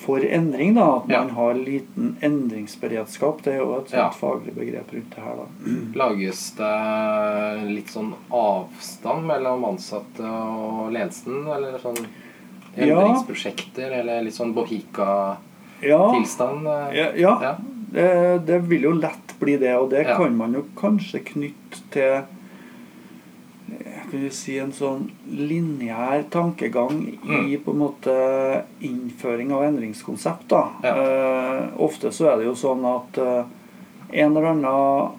for 0.02 0.18
endring. 0.26 0.74
da, 0.74 0.86
At 0.96 1.06
man 1.08 1.28
Ja. 1.28 1.34
har 1.34 1.54
liten 1.54 2.16
endringsberedskap. 2.22 3.42
Det 3.42 3.52
er 3.54 3.58
jo 3.58 3.76
et 3.78 3.90
Ja. 3.92 4.10
faglig 4.10 4.54
begrep 4.54 4.92
rundt 4.92 5.10
det 5.14 5.22
her. 5.22 5.34
da. 5.36 5.46
Lages 5.94 6.50
det 6.56 7.62
litt 7.70 7.88
sånn 7.90 8.12
avstand 8.30 9.26
mellom 9.26 9.64
ansatte 9.64 10.24
og 10.24 10.92
ledelsen? 10.92 11.46
Eller 11.46 11.78
sånn 11.78 12.06
Ja. 12.76 12.84
endringsprosjekter, 13.00 13.90
eller 14.00 14.22
litt 14.22 14.34
sånn 14.34 14.52
bohika-tilstand? 14.54 16.64
Ja, 16.64 16.88
eh? 16.90 16.96
ja, 16.96 17.12
ja. 17.16 17.38
Ja. 17.42 17.56
Det, 17.92 18.38
det 18.46 18.58
vil 18.68 18.82
jo 18.82 18.92
lett 18.92 19.25
bli 19.40 19.56
det. 19.60 19.74
Og 19.76 19.90
det 19.90 20.06
Ja. 20.06 20.16
kan 20.16 20.36
man 20.36 20.52
jo 20.54 20.64
kanskje 20.76 21.20
knytte 21.24 21.82
til 21.90 22.12
eh, 22.12 24.02
kan 24.10 24.20
vi 24.22 24.30
si 24.30 24.58
en 24.62 24.70
sånn 24.72 25.10
lineær 25.28 26.22
tankegang 26.30 27.00
i 27.48 27.56
på 27.58 27.72
en 27.72 27.78
måte 27.78 28.62
innføring 28.80 29.50
av 29.52 29.62
endringskonsept. 29.66 30.48
da. 30.48 30.68
Ja. 30.84 30.94
Eh, 30.96 31.62
ofte 31.78 32.12
så 32.14 32.32
er 32.32 32.36
det 32.38 32.46
jo 32.46 32.54
sånn 32.54 32.84
at 32.86 33.18
eh, 33.18 33.44
en 34.22 34.36
eller 34.36 34.50
annen 34.52 35.10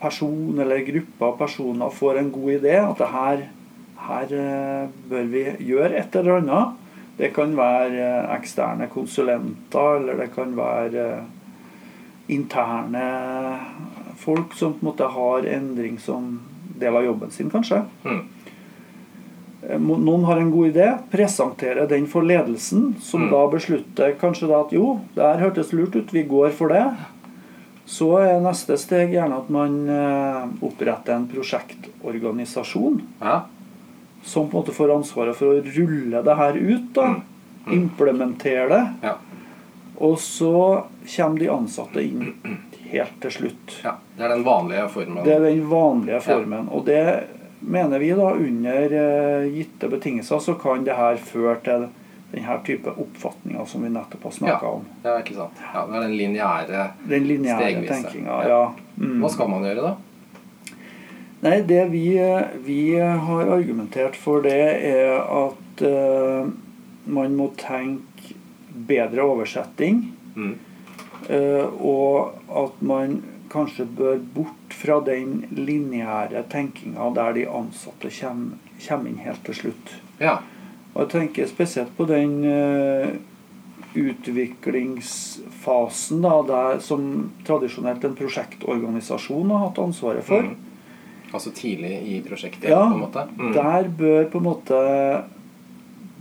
person 0.00 0.58
eller 0.60 0.84
gruppe 0.86 1.24
av 1.24 1.36
personer 1.40 1.90
får 1.90 2.18
en 2.20 2.30
god 2.30 2.50
idé. 2.60 2.74
At 2.78 2.98
det 2.98 3.08
her, 3.12 3.44
her 4.08 4.34
eh, 4.38 4.88
bør 5.10 5.30
vi 5.32 5.44
gjøre 5.72 5.96
et 5.98 6.16
eller 6.20 6.40
annet. 6.42 6.82
Det 7.16 7.30
kan 7.34 7.54
være 7.56 7.96
eh, 7.96 8.34
eksterne 8.36 8.90
konsulenter, 8.92 9.96
eller 10.02 10.18
det 10.20 10.30
kan 10.34 10.52
være 10.56 11.06
eh, 11.16 11.22
interne 12.28 13.60
folk 14.16 14.54
som 14.54 14.72
på 14.74 14.82
en 14.82 14.88
måte 14.90 15.08
har 15.12 15.46
endring 15.46 15.98
som 16.00 16.40
del 16.78 16.96
av 16.96 17.04
jobben 17.04 17.30
sin, 17.30 17.50
kanskje. 17.50 17.82
Mm. 18.04 18.22
Eh, 19.68 19.78
Noen 19.80 20.24
har 20.28 20.36
en 20.40 20.50
god 20.50 20.66
idé, 20.72 20.88
presenterer 21.10 21.88
den 21.88 22.06
for 22.06 22.22
ledelsen, 22.22 22.94
som 23.00 23.22
Mm. 23.26 23.30
da 23.30 23.46
beslutter 23.48 24.14
kanskje 24.20 24.48
da 24.48 24.60
at 24.60 24.72
jo, 24.72 25.00
det 25.14 25.22
her 25.22 25.38
hørtes 25.50 25.72
lurt 25.72 25.96
ut, 25.96 26.12
vi 26.12 26.22
går 26.24 26.50
for 26.52 26.68
det. 26.68 26.84
Så 27.86 28.18
er 28.18 28.40
neste 28.42 28.76
steg 28.78 29.12
gjerne 29.14 29.36
at 29.38 29.48
man 29.50 29.88
eh, 29.88 30.48
oppretter 30.66 31.14
en 31.14 31.28
prosjektorganisasjon 31.30 33.00
ja. 33.20 33.44
som 34.24 34.48
på 34.50 34.56
en 34.58 34.62
måte 34.64 34.74
får 34.74 34.90
ansvaret 34.96 35.36
for 35.38 35.46
å 35.54 35.62
rulle 35.62 36.22
det 36.22 36.36
her 36.36 36.52
ut. 36.56 36.92
da, 36.94 37.14
Mm. 37.66 37.72
Implementere 37.82 38.68
det. 38.68 38.92
Ja. 39.02 39.16
Og 39.98 40.18
så 40.20 40.84
kommer 41.16 41.38
de 41.40 41.48
ansatte 41.48 42.02
inn 42.02 42.34
helt 42.90 43.20
til 43.22 43.30
slutt. 43.30 43.76
ja. 43.84 43.94
Det 44.16 44.24
er 44.24 44.28
den 44.32 44.44
vanlige 44.44 44.88
formen. 44.88 45.24
Det 45.24 45.34
er 45.34 45.40
den 45.44 45.62
vanlige 45.68 46.20
formen. 46.24 46.68
Og 46.72 46.84
det 46.86 47.24
mener 47.60 47.98
vi 47.98 48.10
da 48.16 48.30
under 48.32 48.92
eh, 48.96 49.46
gitte 49.52 49.88
betingelser 49.92 50.38
så 50.40 50.54
kan 50.60 50.84
det 50.84 50.94
her 50.96 51.16
føre 51.16 51.56
til 51.64 51.86
denne 52.32 52.56
type 52.66 52.90
oppfatninger 52.90 53.64
som 53.68 53.82
vi 53.84 53.88
nettopp 53.92 54.24
har 54.28 54.30
snakka 54.38 54.66
Ja. 54.66 54.70
om. 54.70 54.84
Ja, 55.04 55.18
ikke 55.20 55.34
sant. 55.34 55.60
Ja, 55.74 55.84
det 55.86 55.96
er 55.96 56.00
den 56.08 56.16
lineære 56.16 56.86
Den 57.08 57.24
lineære 57.28 57.86
tenkinga. 57.88 58.40
Ja. 58.42 58.48
Ja. 58.48 58.72
Mm. 58.96 59.20
Hva 59.22 59.30
skal 59.30 59.48
man 59.48 59.62
gjøre 59.64 59.82
da? 59.82 59.94
Nei, 61.44 61.60
det 61.68 61.82
vi, 61.92 62.04
vi 62.64 62.96
har 62.98 63.50
argumentert 63.52 64.16
for, 64.16 64.40
det 64.42 64.56
er 64.88 65.20
at 65.20 65.82
uh, 65.84 66.48
man 67.06 67.36
må 67.36 67.50
tenke 67.60 68.15
bedre 68.76 69.24
oversetting. 69.24 70.12
Mm. 70.36 70.54
eh, 71.28 71.66
og 71.80 72.36
at 72.52 72.82
man 72.84 73.22
kanskje 73.52 73.84
bør 73.96 74.18
bort 74.34 74.74
fra 74.76 75.00
den 75.04 75.44
lineære 75.54 76.42
tenkinga 76.52 77.10
der 77.16 77.32
de 77.32 77.46
ansatte 77.48 78.10
kommer, 78.20 78.56
kommer 78.88 79.10
inn 79.10 79.18
helt 79.24 79.44
til 79.46 79.54
slutt. 79.62 79.94
Ja. 80.20 80.36
Og 80.94 81.00
jeg 81.04 81.10
tenker 81.12 81.46
spesielt 81.48 81.96
på 81.96 82.04
den 82.08 82.44
eh, 82.44 83.08
utviklingsfasen 83.96 86.22
da, 86.24 86.42
der, 86.48 86.78
som 86.84 87.30
tradisjonelt 87.46 88.04
en 88.04 88.16
prosjektorganisasjon 88.18 89.50
har 89.52 89.58
hatt 89.68 89.78
ansvaret 89.82 90.24
for. 90.26 90.42
Mm. 90.42 90.56
Altså 91.34 91.50
tidlig 91.50 92.02
i 92.06 92.22
prosjektet, 92.24 92.70
Ja, 92.70 92.86
på 92.86 92.94
en 92.94 93.00
måte? 93.02 93.22
Mm. 93.36 93.52
Der 93.52 93.88
bør 93.98 94.24
på 94.30 94.38
en 94.38 94.44
måte 94.46 94.76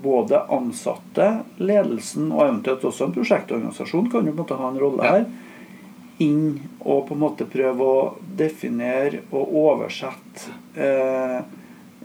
både 0.05 0.39
ansatte, 0.53 1.31
ledelsen 1.57 2.29
og 2.29 2.45
eventuelt 2.45 2.85
også 2.85 3.07
en 3.07 3.17
prosjektorganisasjon 3.17 4.07
kan 4.13 4.27
jo 4.27 4.33
på 4.33 4.37
en 4.37 4.43
måte 4.43 4.59
ha 4.59 4.69
en 4.69 4.79
rolle 4.81 5.09
her. 5.09 5.27
Inn 6.23 6.45
og 6.79 7.07
på 7.09 7.15
en 7.17 7.23
måte 7.25 7.47
prøve 7.49 7.89
å 7.89 7.99
definere 8.39 9.25
og 9.35 9.51
oversette 9.65 10.53
eh, 10.79 11.39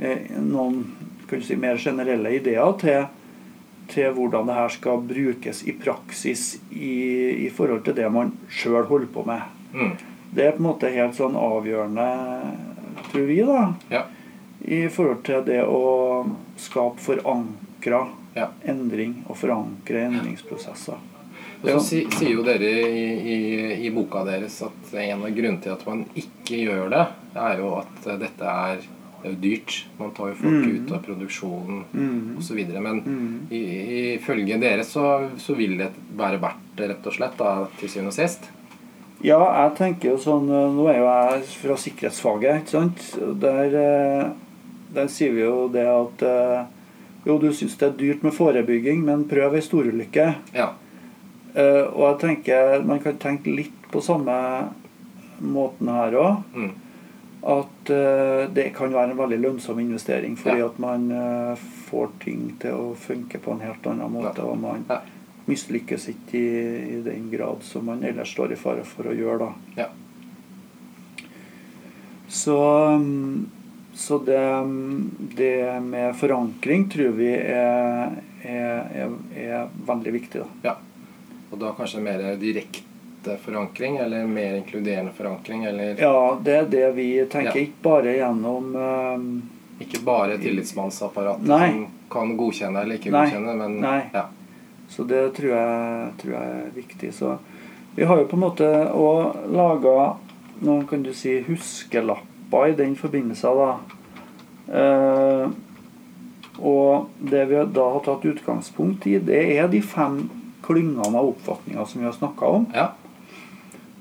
eh, 0.01 0.33
noen 0.43 0.83
kan 1.31 1.39
du 1.39 1.47
si, 1.47 1.57
mer 1.57 1.79
generelle 1.79 2.33
ideer 2.35 2.73
til, 2.81 3.05
til 3.93 4.15
hvordan 4.17 4.49
det 4.51 4.57
her 4.59 4.73
skal 4.75 5.05
brukes 5.07 5.63
i 5.63 5.77
praksis 5.79 6.57
i, 6.75 7.47
i 7.47 7.51
forhold 7.55 7.85
til 7.87 7.95
det 8.01 8.09
man 8.11 8.33
sjøl 8.51 8.89
holder 8.89 9.13
på 9.15 9.27
med. 9.29 9.45
Mm. 9.71 9.93
Det 10.35 10.47
er 10.47 10.57
på 10.57 10.65
en 10.65 10.69
måte 10.73 10.91
helt 10.91 11.15
sånn 11.19 11.39
avgjørende, 11.39 12.09
tror 13.13 13.31
vi, 13.31 13.39
da 13.47 13.61
Ja. 13.93 14.09
I 14.69 14.89
forhold 14.93 15.23
til 15.25 15.45
det 15.45 15.63
å 15.65 16.27
skape 16.61 16.99
forankra 17.01 18.07
Ja. 18.37 18.49
endring 18.65 19.25
og 19.29 19.37
forankre 19.37 20.05
endringsprosesser. 20.07 20.99
Og 21.63 21.69
så 21.69 21.81
si, 21.85 22.05
sier 22.17 22.37
jo 22.39 22.43
dere 22.43 22.69
i, 22.89 23.09
i, 23.21 23.87
i 23.87 23.91
boka 23.93 24.23
deres 24.25 24.63
at 24.65 24.95
en 24.95 25.25
av 25.27 25.35
grunnene 25.35 25.61
til 25.61 25.73
at 25.75 25.83
man 25.87 26.05
ikke 26.17 26.57
gjør 26.65 26.89
det, 26.91 27.03
er 27.37 27.59
jo 27.61 27.75
at 27.81 28.07
eh, 28.07 28.17
dette 28.23 28.47
er, 28.49 28.79
det 29.23 29.33
er 29.33 29.35
dyrt. 29.43 29.75
Man 29.99 30.15
tar 30.17 30.31
jo 30.31 30.39
folk 30.41 30.65
Mm. 30.65 30.71
ut 30.87 30.93
av 30.97 31.03
produksjonen 31.05 31.83
Mm. 31.93 32.39
osv. 32.39 32.63
Men 32.81 33.03
Mm. 33.03 33.53
i- 33.53 34.17
ifølge 34.17 34.59
dere 34.61 34.85
så, 34.85 35.29
så 35.37 35.55
vil 35.57 35.77
det 35.77 35.91
være 36.17 36.41
verdt 36.41 36.77
det, 36.77 36.89
rett 36.89 37.07
og 37.07 37.13
slett, 37.13 37.37
da, 37.37 37.67
til 37.79 37.89
syvende 37.89 38.09
og 38.09 38.15
sist. 38.15 38.49
Ja, 39.23 39.67
jeg 39.69 39.77
tenker 39.77 40.11
jo 40.13 40.17
sånn 40.17 40.49
eh, 40.49 40.73
Nå 40.73 40.89
er 40.89 40.97
jo 40.97 41.05
jeg 41.05 41.43
fra 41.61 41.77
sikkerhetsfaget, 41.77 42.63
ikke 42.63 42.69
sant. 42.71 43.41
Der, 43.41 44.33
der 44.95 45.09
sier 45.13 45.33
vi 45.37 45.43
jo 45.45 45.69
det 45.73 45.87
at 45.87 46.23
eh, 46.27 46.65
Jo, 47.27 47.39
du 47.39 47.51
syns 47.53 47.75
det 47.77 47.87
er 47.89 47.97
dyrt 48.01 48.23
med 48.25 48.33
forebygging, 48.33 49.03
men 49.05 49.27
prøv 49.29 49.55
ei 49.55 49.61
storulykke. 49.61 50.27
Ja. 50.57 50.71
Eh, 51.55 51.85
og 51.93 52.05
jeg 52.07 52.19
tenker 52.23 52.85
man 52.89 53.03
kan 53.05 53.19
tenke 53.21 53.53
litt 53.53 53.77
på 53.93 54.01
samme 54.01 54.37
måten 55.41 55.89
her 55.93 56.17
òg. 56.17 56.41
Mm. 56.57 56.71
At 57.51 57.91
eh, 57.93 58.47
det 58.57 58.71
kan 58.77 58.93
være 58.93 59.13
en 59.13 59.21
veldig 59.21 59.39
lønnsom 59.45 59.79
investering, 59.85 60.37
fordi 60.41 60.59
Ja. 60.65 60.67
at 60.73 60.79
man 60.81 61.07
får 61.91 62.09
ting 62.25 62.57
til 62.61 62.73
å 62.73 62.95
funke 62.97 63.39
på 63.39 63.53
en 63.53 63.61
helt 63.69 63.87
annen 63.87 64.13
måte. 64.17 64.41
Og 64.45 64.57
man 64.61 64.85
mislykkes 65.47 66.09
ikke 66.15 66.39
i, 66.41 66.51
i 66.97 67.03
den 67.05 67.29
grad 67.33 67.63
som 67.67 67.85
man 67.85 68.03
ellers 68.05 68.33
står 68.33 68.53
i 68.53 68.61
fare 68.61 68.85
for 68.85 69.09
å 69.11 69.17
gjøre. 69.17 69.39
da. 69.51 69.83
Ja. 69.85 69.89
Så, 72.29 72.57
um, 72.95 73.51
så 73.95 74.19
det, 74.19 74.43
det 75.37 75.81
med 75.83 76.17
forankring 76.17 76.89
tror 76.89 77.17
vi 77.19 77.33
er, 77.35 78.15
er, 78.43 79.11
er 79.37 79.69
veldig 79.87 80.13
viktig. 80.13 80.41
da. 80.41 80.71
ja. 80.71 80.77
Og 81.51 81.59
da 81.59 81.73
kanskje 81.75 82.01
mer 82.01 82.23
direkte 82.39 83.35
forankring, 83.43 83.97
eller 83.99 84.27
mer 84.27 84.55
inkluderende 84.61 85.13
forankring, 85.17 85.65
eller 85.65 85.99
Ja, 86.01 86.39
det 86.43 86.55
er 86.57 86.69
det 86.71 86.91
vi 86.95 87.09
tenker. 87.27 87.57
Ja. 87.57 87.65
Ikke 87.67 87.83
bare 87.83 88.15
gjennom 88.15 88.77
uh, 88.77 89.83
ikke 89.83 90.03
bare 90.05 90.39
tillitsmannsapparatet 90.39 91.49
Nei. 91.49 91.71
som 91.71 91.87
kan 92.13 92.37
godkjenne 92.37 92.85
eller 92.85 93.01
ikke 93.01 93.11
Nei. 93.11 93.25
godkjenne, 93.27 93.55
men 93.57 93.77
Nei. 93.83 94.01
Ja. 94.15 94.29
Så 94.91 95.05
det 95.09 95.23
tror 95.37 95.55
jeg, 95.57 96.09
tror 96.23 96.35
jeg 96.35 96.57
er 96.61 96.73
viktig. 96.75 97.13
Så 97.15 97.37
vi 97.95 98.07
har 98.07 98.19
jo 98.21 98.27
på 98.31 98.37
en 98.39 98.45
måte 98.45 98.69
òg 98.95 99.47
laga 99.55 99.95
noen 100.61 100.85
kan 100.87 101.03
du 101.03 101.15
si, 101.17 101.39
huskelapper 101.47 102.29
i 102.69 102.73
den 102.77 102.97
forbindelse. 102.97 103.49
da. 103.57 103.71
Eh, 104.75 105.51
og 106.61 107.09
det 107.19 107.47
vi 107.49 107.55
da 107.75 107.87
har 107.95 108.01
tatt 108.05 108.25
utgangspunkt 108.29 109.07
i, 109.07 109.19
det 109.19 109.59
er 109.59 109.69
de 109.69 109.81
fem 109.83 110.31
klyngene 110.67 111.07
av 111.17 111.31
oppfatninger 111.33 111.85
som 111.89 112.01
vi 112.01 112.07
har 112.07 112.13
snakka 112.17 112.47
om. 112.47 112.67
ja. 112.75 112.91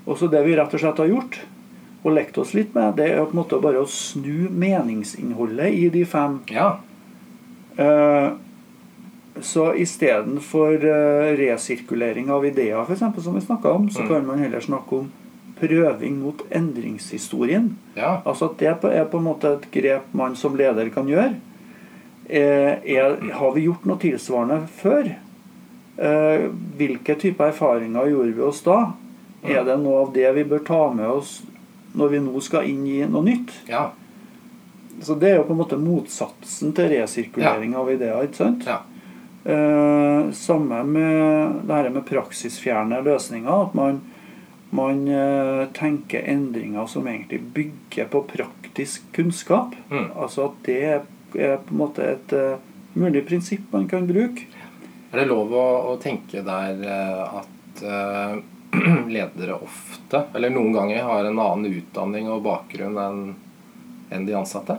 Og 0.06 0.16
så 0.18 0.26
det 0.32 0.40
vi 0.46 0.56
rett 0.56 0.72
og 0.74 0.80
slett 0.80 0.98
har 0.98 1.06
gjort, 1.06 1.36
og 2.02 2.12
lekt 2.16 2.38
oss 2.38 2.54
litt 2.54 2.74
med, 2.74 2.96
det 2.96 3.10
er 3.12 3.24
på 3.24 3.30
en 3.36 3.42
måte 3.42 3.58
bare 3.62 3.82
å 3.82 3.86
snu 3.86 4.48
meningsinnholdet 4.50 5.74
i 5.76 5.88
de 5.92 6.04
fem 6.08 6.40
ja. 6.50 6.78
Eh, 7.76 8.30
Så 9.40 9.74
istedenfor 9.74 10.74
uh, 10.84 11.36
resirkulering 11.38 12.30
av 12.30 12.44
ideer, 12.44 12.84
for 12.84 12.92
eksempel, 12.92 13.22
som 13.22 13.34
vi 13.34 13.40
snakka 13.40 13.70
om, 13.72 13.88
så 13.90 14.02
Mm. 14.02 14.08
kan 14.08 14.26
man 14.26 14.38
heller 14.38 14.60
snakke 14.60 14.92
om 14.98 15.10
prøving 15.60 16.18
mot 16.22 16.42
endringshistorien. 16.50 17.76
ja. 17.96 18.20
Altså 18.24 18.50
at 18.50 18.58
det 18.58 18.72
er 18.96 19.04
på 19.04 19.20
en 19.20 19.26
måte 19.28 19.54
et 19.56 19.70
grep 19.72 20.12
man 20.16 20.36
som 20.36 20.56
leder 20.56 20.88
kan 20.94 21.08
gjøre. 21.08 21.34
Eh, 22.30 22.78
er, 22.96 23.16
har 23.34 23.54
vi 23.54 23.66
gjort 23.66 23.84
noe 23.88 23.98
tilsvarende 24.00 24.62
før? 24.80 25.12
Eh, 26.00 26.44
hvilke 26.78 27.16
typer 27.20 27.50
erfaringer 27.50 28.10
gjorde 28.12 28.34
vi 28.36 28.44
oss 28.46 28.62
da? 28.64 28.92
Er 29.42 29.64
det 29.64 29.78
noe 29.80 30.04
av 30.04 30.12
det 30.14 30.28
vi 30.36 30.44
bør 30.44 30.62
ta 30.64 30.82
med 30.92 31.08
oss 31.08 31.40
når 31.96 32.12
vi 32.12 32.20
nå 32.22 32.40
skal 32.44 32.68
inn 32.70 32.84
i 32.86 33.00
noe 33.06 33.26
nytt? 33.26 33.56
ja. 33.70 33.90
Så 35.00 35.14
det 35.16 35.30
er 35.30 35.38
jo 35.38 35.46
på 35.48 35.54
en 35.54 35.60
måte 35.62 35.78
motsatsen 35.80 36.74
til 36.76 36.90
resirkulering 36.92 37.72
av 37.78 37.88
ideer. 37.88 38.26
ikke 38.26 38.36
sant? 38.36 38.66
ja. 38.68 38.82
Eh, 39.44 40.30
samme 40.36 40.82
med 40.84 41.54
det 41.64 41.74
her 41.74 41.88
med 41.90 42.04
praksisfjerne 42.04 42.98
løsninger. 43.06 43.48
At 43.48 43.74
man, 43.74 44.02
man 44.76 45.02
eh, 45.08 45.64
tenker 45.76 46.28
endringer 46.30 46.86
som 46.86 47.08
egentlig 47.10 47.40
bygger 47.56 48.10
på 48.12 48.22
praktisk 48.30 49.06
kunnskap. 49.16 49.74
Mm. 49.90 50.10
Altså 50.14 50.50
at 50.50 50.62
det 50.68 50.78
er, 50.92 51.02
på 51.32 51.42
en 51.42 51.80
måte 51.80 52.06
et 52.06 52.34
eh, 52.36 52.62
mulig 52.94 53.24
prinsipp 53.26 53.72
man 53.74 53.88
kan 53.90 54.06
bruke. 54.06 54.46
Er 55.10 55.22
det 55.22 55.28
lov 55.30 55.50
å, 55.54 55.66
å 55.90 55.98
tenke 56.02 56.44
der 56.46 56.82
eh, 56.86 57.38
at 57.42 57.82
uh, 57.82 58.38
ledere 59.10 59.58
ofte, 59.58 60.22
eller 60.34 60.54
noen 60.54 60.74
ganger, 60.76 61.02
har 61.02 61.26
en 61.26 61.42
annen 61.42 61.80
utdanning 61.80 62.30
og 62.30 62.44
bakgrunn 62.46 62.98
enn 62.98 63.22
enn 64.10 64.26
de 64.26 64.34
ansatte? 64.34 64.76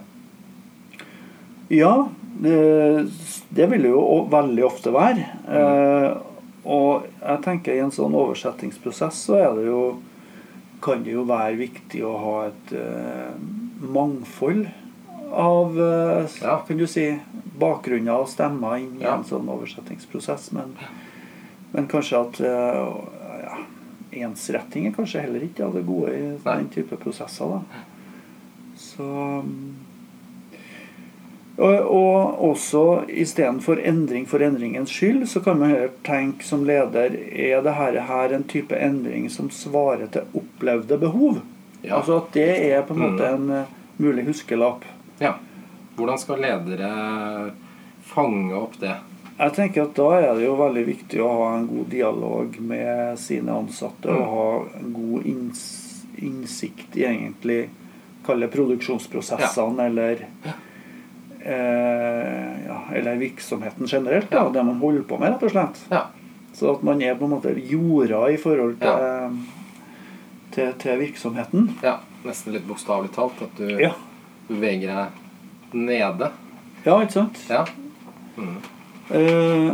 Ja, 1.72 2.10
det, 2.40 3.66
vil 3.66 3.86
det 3.86 3.92
jo 3.94 4.04
veldig 4.32 4.66
ofte 4.68 4.92
være. 4.92 5.28
Eh, 5.48 6.08
og 6.66 7.08
jeg 7.22 7.42
tenker 7.46 7.74
i 7.76 7.82
en 7.82 7.92
sånn 7.94 8.14
oversettingsprosess 8.18 9.24
så 9.28 9.38
er 9.40 9.56
det 9.58 9.66
jo 9.70 9.82
kan 10.82 11.04
det 11.06 11.14
jo 11.14 11.24
være 11.30 11.58
viktig 11.60 12.00
å 12.06 12.12
ha 12.22 12.36
et 12.48 12.72
uh, 12.74 13.36
mangfold 13.94 14.64
av 15.32 15.78
uh, 15.78 16.26
Ja. 16.42 16.56
kan 16.68 16.78
du 16.78 16.88
si, 16.90 17.06
bakgrunner 17.62 18.24
og 18.24 18.30
stemmer 18.30 18.80
inn 18.82 18.96
i 19.00 19.04
Ja. 19.06 19.16
en 19.18 19.24
sånn 19.28 19.50
oversettingsprosess. 19.50 20.52
Men, 20.58 20.74
men 21.72 21.88
kanskje 21.88 22.18
at 22.22 22.42
uh, 22.42 22.98
ja, 23.46 23.60
ensretting 24.26 24.88
er 24.90 24.96
kanskje 24.98 25.22
heller 25.22 25.46
ikke 25.46 25.66
av 25.70 25.78
det 25.78 25.86
gode 25.86 26.16
i 26.18 26.26
den 26.44 26.70
type 26.74 26.98
prosesser. 26.98 27.46
da. 27.60 27.86
Så 28.82 29.06
og, 29.06 29.46
og 31.62 32.40
også 32.52 32.82
istedenfor 33.10 33.78
endring 33.86 34.26
for 34.28 34.40
endringens 34.42 34.90
skyld, 34.90 35.28
så 35.30 35.40
kan 35.44 35.60
man 35.60 35.70
heller 35.70 35.90
tenke 36.04 36.44
som 36.48 36.64
leder 36.66 37.14
er 37.32 37.62
dette 37.62 37.74
her, 38.08 38.34
en 38.34 38.44
type 38.50 38.74
endring 38.76 39.30
som 39.30 39.50
svarer 39.54 40.08
til 40.12 40.22
opplevde 40.34 40.98
behov? 40.98 41.42
Ja. 41.84 41.98
Altså 42.00 42.18
at 42.18 42.32
det 42.34 42.50
er 42.72 42.82
på 42.82 42.94
en 42.94 43.00
måte 43.00 43.30
Mm. 43.30 43.50
en 43.50 43.56
eh, 43.60 43.66
mulig 43.98 44.26
huskelapp. 44.26 44.84
ja. 45.20 45.34
Hvordan 45.98 46.18
skal 46.18 46.40
ledere 46.40 47.52
fange 48.04 48.54
opp 48.56 48.80
det? 48.80 48.96
Jeg 49.38 49.54
tenker 49.54 49.82
at 49.84 49.94
Da 49.96 50.08
er 50.22 50.36
det 50.36 50.46
jo 50.46 50.56
veldig 50.56 50.86
viktig 50.88 51.20
å 51.22 51.28
ha 51.38 51.58
en 51.58 51.68
god 51.68 51.90
dialog 51.90 52.60
med 52.62 53.20
sine 53.20 53.52
ansatte 53.52 54.10
og 54.10 54.22
Mm. 54.22 54.30
ha 54.30 54.80
en 54.80 54.94
god 54.94 55.26
inns 55.26 55.62
innsikt 56.18 56.96
i 56.98 57.04
egentlig 57.04 57.70
kalle 58.26 58.48
produksjonsprosessene 58.48 59.86
eller 59.86 60.26
eh, 61.46 62.66
ja, 62.68 62.80
eller 62.96 63.16
virksomheten 63.22 63.88
generelt. 63.88 64.30
Da, 64.32 64.50
Det 64.50 64.64
man 64.64 64.80
holder 64.82 65.04
på 65.08 65.18
med, 65.20 65.34
rett 65.34 65.44
og 65.44 65.52
slett. 65.52 65.82
Ja. 65.92 66.06
Så 66.54 66.74
at 66.76 66.84
man 66.84 67.02
er 67.02 67.16
på 67.16 67.26
en 67.26 67.32
måte 67.38 67.54
jorda 67.56 68.26
i 68.32 68.38
forhold 68.38 68.78
til, 68.82 69.38
til, 70.52 70.74
til 70.84 71.00
virksomheten. 71.00 71.70
ja. 71.84 72.00
Nesten 72.22 72.54
litt 72.54 72.68
bokstavelig 72.70 73.10
talt. 73.16 73.40
At 73.42 73.58
du 73.58 73.80
beveger 74.52 74.92
deg 74.94 75.74
nede. 75.74 76.28
ja, 76.86 77.00
ikke 77.02 77.16
sant? 77.16 77.40
Ja. 77.50 77.64
Mm. 78.38 78.60
Eh, 79.10 79.72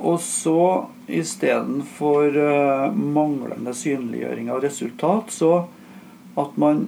og 0.00 0.16
så 0.24 0.86
istedenfor 1.12 2.38
eh, 2.38 2.94
manglende 2.96 3.74
synliggjøring 3.76 4.48
av 4.54 4.62
resultat, 4.64 5.28
så 5.34 5.50
at 6.40 6.56
man 6.56 6.86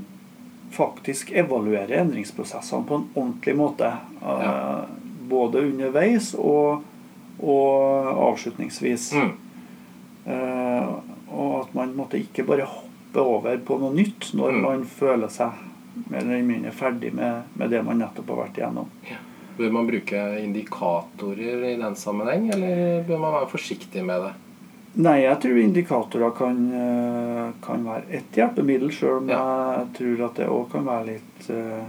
faktisk 0.75 1.31
evaluere 1.33 2.01
endringsprosessene 2.03 2.87
på 2.89 2.99
en 3.01 3.09
ordentlig 3.15 3.57
måte. 3.57 3.93
Eh, 4.23 4.45
Ja. 4.45 4.85
Både 5.25 5.63
underveis 5.65 6.35
og, 6.37 6.83
og 7.41 8.09
avslutningsvis. 8.29 9.07
Mm. 9.17 9.31
Eh, 10.27 10.89
og 11.35 11.55
at 11.63 11.75
man 11.77 11.95
måtte 11.97 12.19
ikke 12.21 12.45
bare 12.47 12.67
hoppe 12.69 13.21
over 13.25 13.57
på 13.65 13.79
noe 13.81 13.95
nytt 13.95 14.31
når 14.35 14.53
Mm. 14.53 14.61
man 14.63 14.85
føler 14.85 15.29
seg 15.33 15.53
mer 16.11 16.19
eller 16.21 16.43
mindre 16.43 16.71
ferdig 16.73 17.13
med, 17.15 17.43
med 17.57 17.71
det 17.71 17.83
man 17.85 17.99
nettopp 17.99 18.29
har 18.29 18.37
vært 18.45 18.59
igjennom. 18.61 18.89
Bør 19.57 19.71
man 19.73 19.87
bruke 19.87 20.21
indikatorer 20.43 21.65
i 21.73 21.77
den 21.79 21.95
sammenheng, 21.97 22.49
eller 22.53 23.05
bør 23.07 23.19
man 23.23 23.33
være 23.39 23.49
forsiktig 23.53 24.03
med 24.05 24.21
det? 24.23 24.33
Nei, 24.95 25.17
jeg 25.25 25.41
tror 25.43 25.57
indikatorer 25.59 26.31
kan, 26.39 26.59
eh, 26.73 27.49
kan 27.67 27.83
være 27.85 28.05
ett 28.15 28.37
hjelpemiddel, 28.39 28.93
sjøl 28.95 29.17
om 29.25 29.29
jeg 29.33 29.87
tror 29.97 30.21
at 30.29 30.37
det 30.39 30.47
òg 30.49 30.69
kan 30.71 30.85
være 30.87 31.07
litt 31.09 31.49
uh, 31.51 31.83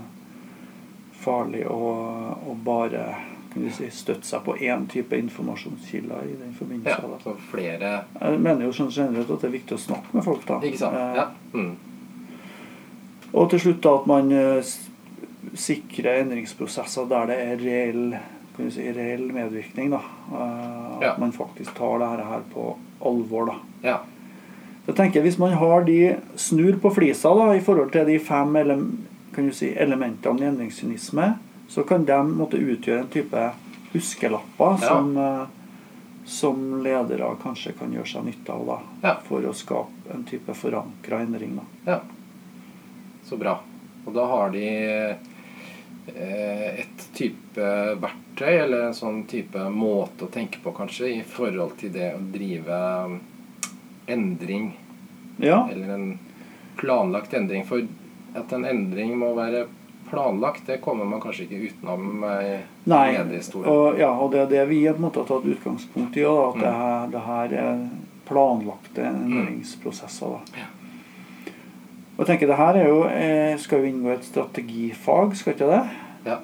farlig 1.21 1.67
å, 1.69 1.77
å 2.49 2.55
bare 2.65 3.03
si, 3.75 3.89
støtte 3.93 4.25
seg 4.25 4.41
på 4.47 4.55
én 4.57 4.87
type 4.89 5.17
informasjonskilder 5.21 6.25
i 6.31 6.37
den 6.39 6.55
forbindelse. 6.57 6.97
Ja, 7.05 7.19
så 7.23 7.35
flere 7.51 7.91
Jeg 8.19 8.39
mener 8.41 8.65
jo 8.65 8.73
sånn 8.75 8.89
generelt 8.91 9.29
at 9.29 9.45
det 9.45 9.51
er 9.51 9.53
viktig 9.59 9.77
å 9.77 9.83
snakke 9.85 10.17
med 10.17 10.25
folk. 10.25 10.45
da. 10.49 10.57
Ikke 10.65 10.81
sant? 10.81 10.97
Eh, 10.97 11.15
Ja. 11.21 11.27
Mm. 11.53 11.75
Og 13.35 13.49
til 13.51 13.59
slutt 13.59 13.81
da 13.83 13.93
at 13.99 14.05
man 14.07 14.31
uh, 14.31 14.73
sikrer 15.53 16.21
endringsprosesser 16.23 17.05
der 17.11 17.25
det 17.29 17.37
er 17.43 17.57
reell, 17.61 18.17
si, 18.71 18.85
reell 18.95 19.29
medvirkning. 19.35 19.91
da. 19.93 20.01
Uh, 20.31 20.97
At 20.97 21.01
Ja. 21.03 21.13
man 21.19 21.31
faktisk 21.31 21.75
tar 21.75 21.99
det 21.99 22.07
her 22.25 22.41
på 22.53 22.77
alvor. 23.05 23.45
da. 23.53 23.55
ja. 23.89 23.99
Jeg 24.87 24.95
tenker 24.99 25.21
Hvis 25.25 25.39
man 25.41 25.53
har 25.57 25.81
de 25.83 26.15
snur 26.37 26.75
på 26.77 26.91
flisa 26.93 27.31
da, 27.33 27.47
i 27.57 27.61
forhold 27.65 27.91
til 27.91 28.05
de 28.05 28.19
fem 28.21 28.55
ele 28.55 28.75
kan 29.33 29.47
du 29.47 29.53
si, 29.53 29.71
elementene 29.73 30.43
i 30.45 30.49
endringssynisme, 30.51 31.33
så 31.67 31.83
kan 31.83 32.05
de 32.05 32.19
måtte 32.23 32.59
utgjøre 32.61 32.99
en 33.01 33.07
type 33.11 33.47
huskelapper 33.93 34.77
Ja. 34.81 34.87
som, 34.87 35.17
eh, 35.17 35.45
som 36.25 36.83
ledere 36.83 37.31
kanskje 37.41 37.73
kan 37.79 37.91
gjøre 37.91 38.07
seg 38.07 38.25
nytte 38.25 38.53
av 38.53 38.65
da, 38.65 38.77
Ja. 39.07 39.15
for 39.27 39.41
å 39.41 39.53
skape 39.53 40.13
en 40.13 40.23
type 40.23 40.53
forankra 40.53 41.21
endring. 41.25 41.55
da. 41.55 41.91
Ja. 41.91 41.99
Så 43.27 43.37
bra. 43.37 43.59
Og 44.05 44.13
da 44.13 44.25
har 44.27 44.49
de 44.51 45.15
et 46.13 47.05
type 47.13 47.69
verktøy, 48.01 48.51
eller 48.53 48.87
en 48.87 48.97
sånn 48.97 49.23
type 49.29 49.69
måte 49.73 50.27
å 50.27 50.31
tenke 50.31 50.61
på, 50.63 50.73
kanskje, 50.75 51.11
i 51.17 51.23
forhold 51.25 51.77
til 51.81 51.93
det 51.95 52.11
å 52.13 52.21
drive 52.33 52.81
endring. 54.11 54.69
Ja. 55.41 55.65
Eller 55.71 55.95
en 55.95 56.19
planlagt 56.77 57.33
endring. 57.33 57.65
For 57.65 57.85
at 58.35 58.53
en 58.53 58.67
endring 58.67 59.15
må 59.17 59.33
være 59.37 59.65
planlagt, 60.09 60.67
det 60.67 60.77
kommer 60.83 61.07
man 61.09 61.21
kanskje 61.23 61.47
ikke 61.47 61.71
utenom 61.71 62.23
i 62.23 62.27
mediehistorien. 62.85 63.25
mediehistorie. 63.25 63.71
Og, 63.71 63.99
ja, 63.99 64.11
og 64.13 64.31
det 64.35 64.43
er 64.43 64.51
det 64.51 64.65
vi 64.69 64.83
på 64.85 64.95
en 64.95 65.05
måte 65.07 65.23
har 65.23 65.29
tatt 65.31 65.47
utgangspunkt 65.55 66.17
i. 66.19 66.25
at 66.29 66.59
mm. 66.59 66.61
det, 66.61 66.73
her, 66.81 67.07
det 67.15 67.23
her 67.25 67.55
er 67.63 67.85
planlagte 68.25 69.05
endringsprosesser. 69.09 70.37
Da. 70.37 70.65
Og 72.15 72.21
jeg 72.23 72.27
tenker 72.31 72.47
det 72.47 72.57
her 72.57 72.77
er 72.79 72.87
jo, 72.87 72.99
eh, 73.11 73.57
skal 73.59 73.81
jo 73.83 73.89
inngå 73.91 74.13
et 74.13 74.23
strategifag, 74.23 75.35
skal 75.35 75.53
ikke 75.53 75.67
det? 75.67 75.81
Ja. 76.25 76.37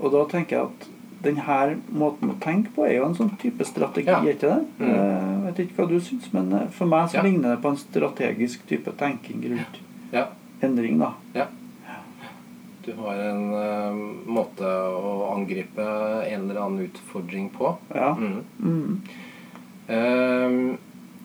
Og 0.00 0.10
da 0.12 0.24
tenker 0.32 0.56
jeg 0.56 0.64
at 0.66 0.88
denne 1.22 1.76
måten 1.94 2.32
å 2.32 2.38
tenke 2.42 2.72
på 2.74 2.82
er 2.88 2.96
jo 2.96 3.04
en 3.06 3.14
sånn 3.14 3.36
type 3.38 3.62
strategi, 3.64 4.08
Ja. 4.10 4.18
ikke 4.20 4.40
det? 4.50 4.66
Mm. 4.80 4.88
Jeg 4.90 5.44
vet 5.46 5.60
ikke 5.68 5.76
hva 5.78 5.88
du 5.88 6.00
syns, 6.00 6.32
men 6.32 6.52
eh, 6.52 6.66
for 6.74 6.86
meg 6.86 7.08
så 7.08 7.14
Ja. 7.20 7.22
ligner 7.22 7.54
det 7.54 7.62
på 7.62 7.70
en 7.70 7.76
strategisk 7.76 8.66
type 8.66 8.90
tenking 8.98 9.42
rundt 9.42 9.78
Ja. 10.12 10.26
endring, 10.60 10.98
da. 10.98 11.12
Ja. 11.34 11.46
Du 12.84 12.92
har 12.94 13.14
en 13.14 13.54
uh, 13.54 13.94
måte 14.26 14.66
å 14.66 15.32
angripe 15.36 15.78
en 16.26 16.50
eller 16.50 16.60
annen 16.60 16.88
utfordring 16.90 17.48
på. 17.50 17.76
Ja. 17.94 18.16
Mm. 18.18 18.42
Mm. 18.58 19.02
Uh, 19.88 20.76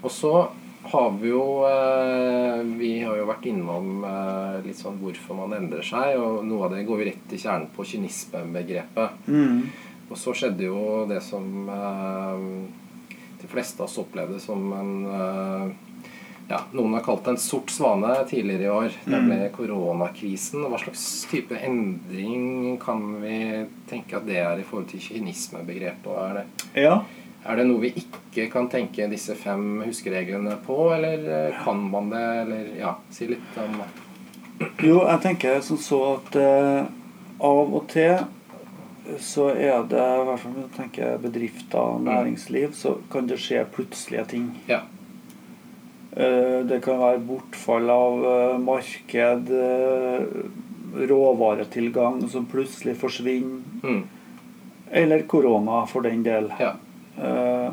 og 0.04 0.12
så 0.12 0.50
har 0.92 1.12
vi 1.22 1.30
jo 1.30 1.44
eh, 1.68 2.62
Vi 2.80 2.92
har 3.04 3.18
jo 3.20 3.28
vært 3.30 3.48
innom 3.50 4.04
eh, 4.08 4.58
litt 4.66 4.80
sånn 4.80 5.00
hvorfor 5.02 5.38
man 5.42 5.56
endrer 5.58 5.86
seg, 5.86 6.16
og 6.22 6.46
noe 6.48 6.68
av 6.68 6.76
det 6.76 6.86
går 6.88 7.04
jo 7.04 7.10
rett 7.10 7.36
i 7.36 7.42
kjernen 7.42 7.70
på 7.76 7.86
kynismebegrepet. 7.88 9.28
Mm. 9.28 9.62
Og 10.08 10.16
så 10.20 10.34
skjedde 10.38 10.70
jo 10.70 11.04
det 11.10 11.20
som 11.26 11.68
eh, 11.74 12.48
de 13.42 13.52
fleste 13.52 13.84
av 13.84 13.90
oss 13.90 14.00
opplevde 14.02 14.40
som 14.42 14.72
en 14.74 14.96
ja, 16.48 16.62
Noen 16.72 16.94
har 16.96 17.04
kalt 17.04 17.26
det 17.26 17.34
en 17.34 17.42
sort 17.44 17.72
svane 17.76 18.14
tidligere 18.30 18.64
i 18.64 18.72
år, 18.72 18.94
nemlig 19.12 19.50
koronakrisen. 19.58 20.64
Hva 20.72 20.80
slags 20.80 21.04
type 21.28 21.60
endring 21.60 22.78
kan 22.80 23.04
vi 23.20 23.66
tenke 23.90 24.16
at 24.16 24.28
det 24.30 24.40
er 24.40 24.62
i 24.62 24.64
forhold 24.68 24.88
til 24.94 25.04
kynismebegrepet? 25.10 26.08
Er 26.24 26.40
det 26.40 26.46
Ja. 26.86 27.02
Er 27.46 27.56
det 27.60 27.66
noe 27.68 27.80
vi 27.82 27.92
ikke 27.96 28.48
kan 28.52 28.68
tenke 28.70 29.08
disse 29.12 29.36
fem 29.36 29.82
huskereglene 29.86 30.58
på, 30.66 30.78
eller 30.96 31.28
eh, 31.48 31.60
kan 31.64 31.80
man 31.92 32.10
det, 32.10 32.24
eller 32.42 32.72
ja, 32.80 32.96
si 33.14 33.28
litt 33.28 33.58
om 33.62 33.78
Jo, 34.82 35.04
jeg 35.06 35.22
tenker 35.22 35.62
som 35.62 35.78
så 35.78 36.00
at 36.16 36.36
eh, 36.42 36.88
av 37.40 37.74
og 37.78 37.88
til 37.94 38.18
så 39.24 39.52
er 39.54 39.86
det, 39.88 40.02
i 40.04 40.24
hvert 40.28 40.42
fall 40.42 40.52
når 40.56 40.64
jeg 40.66 40.76
tenker 40.76 41.18
bedrifter 41.24 41.80
og 41.80 42.02
næringsliv, 42.04 42.74
så 42.76 42.98
kan 43.14 43.28
det 43.30 43.38
skje 43.40 43.62
plutselige 43.72 44.26
ting. 44.34 44.50
Ja. 44.68 44.82
Eh, 46.18 46.66
det 46.68 46.82
kan 46.84 47.00
være 47.00 47.22
bortfall 47.24 47.88
av 47.94 48.26
eh, 48.34 48.58
marked, 48.60 49.54
eh, 49.54 50.26
råvaretilgang 51.08 52.20
som 52.30 52.46
plutselig 52.52 52.98
forsvinner, 53.00 53.64
Mm. 53.84 54.04
eller 54.92 55.22
korona 55.22 55.86
for 55.88 56.02
den 56.02 56.24
del. 56.24 56.52
Ja. 56.60 56.74
Eh, 57.18 57.70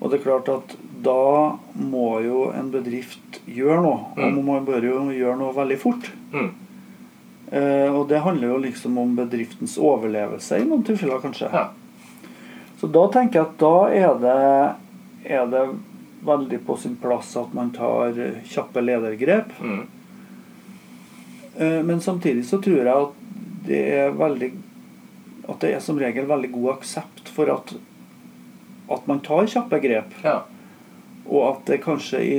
og 0.00 0.10
det 0.10 0.18
er 0.20 0.24
klart 0.24 0.48
at 0.48 0.76
da 1.04 1.56
må 1.76 2.20
jo 2.24 2.46
en 2.56 2.70
bedrift 2.72 3.40
gjøre 3.46 3.82
noe, 3.84 4.00
og 4.16 4.32
Mm. 4.32 4.44
man 4.46 4.64
bør 4.66 4.82
jo 4.84 5.10
gjøre 5.12 5.38
noe 5.38 5.52
veldig 5.54 5.78
fort. 5.78 6.10
Mm. 6.32 6.50
Eh, 7.52 7.88
og 7.94 8.08
det 8.08 8.20
handler 8.22 8.48
jo 8.48 8.58
liksom 8.58 8.96
om 8.98 9.16
bedriftens 9.16 9.76
overlevelse 9.78 10.60
i 10.60 10.64
noen 10.64 10.84
tilfeller, 10.84 11.20
kanskje. 11.20 11.50
Ja. 11.52 11.68
Så 12.80 12.86
da 12.90 13.06
tenker 13.12 13.40
jeg 13.40 13.46
at 13.48 13.58
da 13.58 13.88
er 13.92 14.14
det, 14.20 14.76
er 15.36 15.46
det 15.50 15.64
veldig 16.24 16.60
på 16.66 16.78
sin 16.78 16.96
plass 16.96 17.36
at 17.36 17.52
man 17.54 17.70
tar 17.70 18.12
kjappe 18.44 18.80
ledergrep. 18.84 19.52
Mm. 19.60 19.86
Eh, 21.58 21.82
men 21.82 22.00
samtidig 22.00 22.44
så 22.46 22.58
tror 22.62 22.76
jeg 22.76 22.88
at 22.88 23.12
det 23.66 23.80
er 23.92 24.10
veldig 24.16 24.52
At 25.50 25.60
det 25.60 25.74
er 25.74 25.80
som 25.82 25.98
regel 25.98 26.26
veldig 26.28 26.52
god 26.52 26.68
aksept 26.78 27.28
for 27.34 27.50
at, 27.50 27.72
at 28.90 29.06
man 29.10 29.20
tar 29.26 29.46
kjappe 29.50 29.80
grep. 29.82 30.16
ja. 30.24 30.40
Og 31.30 31.44
at 31.46 31.66
det 31.68 31.76
kanskje 31.84 32.18
i 32.26 32.38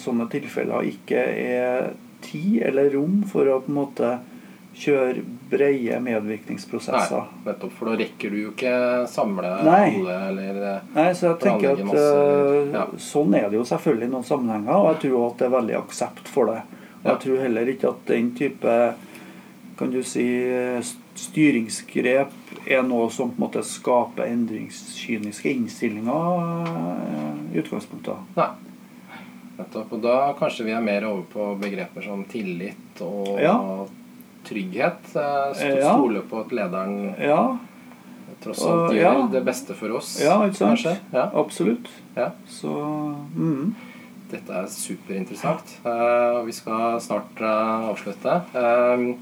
sånne 0.00 0.24
tilfeller 0.32 0.86
ikke 0.88 1.20
er 1.20 1.92
tid 2.24 2.62
eller 2.66 2.88
rom 2.96 3.20
for 3.28 3.46
å 3.46 3.60
på 3.62 3.70
en 3.70 3.76
måte 3.76 4.08
kjøre 4.76 5.22
breie 5.52 5.96
Nei, 6.00 6.10
medvirkningsprosesser. 6.10 7.28
nettopp. 7.46 7.72
For 7.78 7.92
da 7.92 7.96
rekker 8.00 8.32
du 8.34 8.38
jo 8.40 8.50
ikke 8.50 8.72
samle 9.08 9.52
Nei. 9.64 10.00
alle, 10.00 10.16
eller 10.32 10.58
eh, 10.72 10.88
Nei, 10.96 11.06
så 11.14 11.30
jeg 11.30 11.38
tenker 11.44 11.76
at 11.76 11.84
masse, 11.86 12.02
eh, 12.24 12.74
ja. 12.74 12.82
sånn 13.06 13.36
er 13.38 13.46
det 13.52 13.60
jo 13.60 13.66
selvfølgelig 13.68 14.08
i 14.10 14.14
noen 14.16 14.26
sammenhenger, 14.32 14.74
og 14.74 14.88
jeg 14.90 15.00
tror 15.06 15.28
at 15.30 15.38
det 15.38 15.46
er 15.46 15.54
veldig 15.56 15.78
aksept 15.84 16.32
for 16.34 16.50
det. 16.52 16.60
Og 17.04 17.08
jeg 17.12 17.22
tror 17.26 17.42
heller 17.46 17.72
ikke 17.72 17.92
at 17.94 18.02
den 18.10 18.32
type 18.36 18.76
kan 19.76 19.90
du 19.92 19.98
si 20.06 20.24
styringsgrep 21.16 22.32
er 22.66 22.82
noe 22.86 23.10
som 23.12 23.30
på 23.30 23.36
en 23.38 23.44
måte 23.46 23.62
skaper 23.66 24.28
endringskyniske 24.30 25.50
innstillinger 25.52 26.66
eh, 26.70 27.42
i 27.54 27.60
utgangspunktet. 27.62 28.32
Nei. 28.38 28.48
Nettopp. 29.56 29.92
Og 29.96 30.02
da 30.04 30.16
kanskje 30.38 30.66
vi 30.66 30.74
er 30.76 30.82
mer 30.84 31.06
over 31.08 31.22
på 31.32 31.46
begreper 31.60 32.04
som 32.04 32.24
tillit 32.28 33.00
og 33.04 33.38
Ja. 33.40 33.54
trygghet. 34.44 35.14
eh. 35.16 35.80
Stole 35.80 36.20
på 36.28 36.40
at 36.40 36.52
lederen 36.52 37.14
Ja, 37.18 37.56
tross 38.42 38.62
alt 38.66 38.92
gjør 38.92 39.02
ja. 39.02 39.28
det 39.32 39.44
beste 39.44 39.74
for 39.74 39.90
oss. 39.96 40.20
ja 40.22 40.36
ikke 40.46 40.56
sant? 40.56 41.00
Ja. 41.12 41.30
Absolutt. 41.34 41.88
Ja. 42.16 42.30
Så 42.46 42.68
mm. 43.36 43.74
Dette 44.30 44.52
er 44.52 44.66
superinteressant. 44.66 45.76
Eh, 45.86 46.44
vi 46.44 46.52
skal 46.52 47.00
snart 47.00 47.40
eh, 47.40 47.88
avslutte. 47.90 48.40
Eh, 48.54 49.14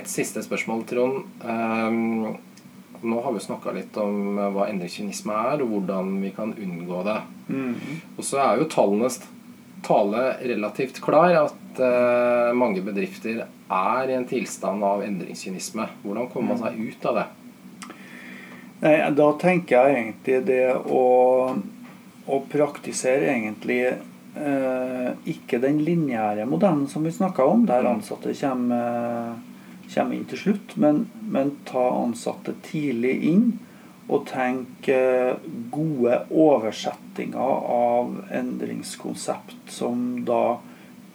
et 0.00 0.10
siste 0.10 0.42
spørsmål, 0.44 0.84
Trond. 0.88 1.22
Um, 1.44 2.36
nå 3.04 3.20
har 3.20 3.32
vi 3.32 3.42
snakka 3.44 3.72
litt 3.76 3.96
om 4.00 4.38
eh, 4.38 4.50
hva 4.54 4.68
endringskynisme 4.70 5.34
er, 5.52 5.62
og 5.62 5.74
hvordan 5.74 6.14
vi 6.22 6.30
kan 6.32 6.54
unngå 6.56 7.02
det. 7.04 7.18
Mm. 7.52 7.74
Og 8.16 8.24
så 8.24 8.40
er 8.40 8.62
jo 8.62 8.70
tallenes 8.72 9.20
tale 9.84 10.22
relativt 10.40 11.02
klar 11.04 11.34
at 11.42 11.80
eh, 11.84 12.52
mange 12.56 12.80
bedrifter 12.84 13.44
er 13.44 14.10
i 14.10 14.16
en 14.16 14.26
tilstand 14.28 14.84
av 14.86 15.04
endringskynisme. 15.04 15.88
Hvordan 16.04 16.30
kommer 16.32 16.54
man 16.54 16.62
seg 16.64 16.80
ut 16.80 17.08
av 17.10 17.20
det? 17.20 17.26
Nei, 18.84 18.96
da 19.16 19.28
tenker 19.40 19.76
jeg 19.76 20.00
egentlig 20.00 20.40
det 20.48 20.64
å, 20.72 21.04
å 22.24 22.40
praktisere 22.52 23.30
egentlig 23.32 23.80
eh, 23.92 25.10
ikke 25.30 25.60
den 25.62 25.80
lineære 25.84 26.48
modellen 26.48 26.86
som 26.90 27.04
vi 27.06 27.12
snakka 27.14 27.46
om, 27.48 27.64
der 27.68 27.84
Mm. 27.84 27.92
ansatte 27.96 28.34
kommer, 28.36 28.64
kommer 29.92 30.14
inn 30.16 30.24
til 30.30 30.38
slutt, 30.38 30.76
men, 30.80 31.04
men 31.28 31.52
ta 31.68 31.84
ansatte 32.04 32.54
tidlig 32.66 33.14
inn 33.32 33.46
og 34.08 34.26
tenke 34.28 34.96
gode 35.72 36.18
oversettinger 36.30 37.54
av 37.74 38.10
endringskonsept 38.36 39.70
som 39.72 40.24
da 40.28 40.58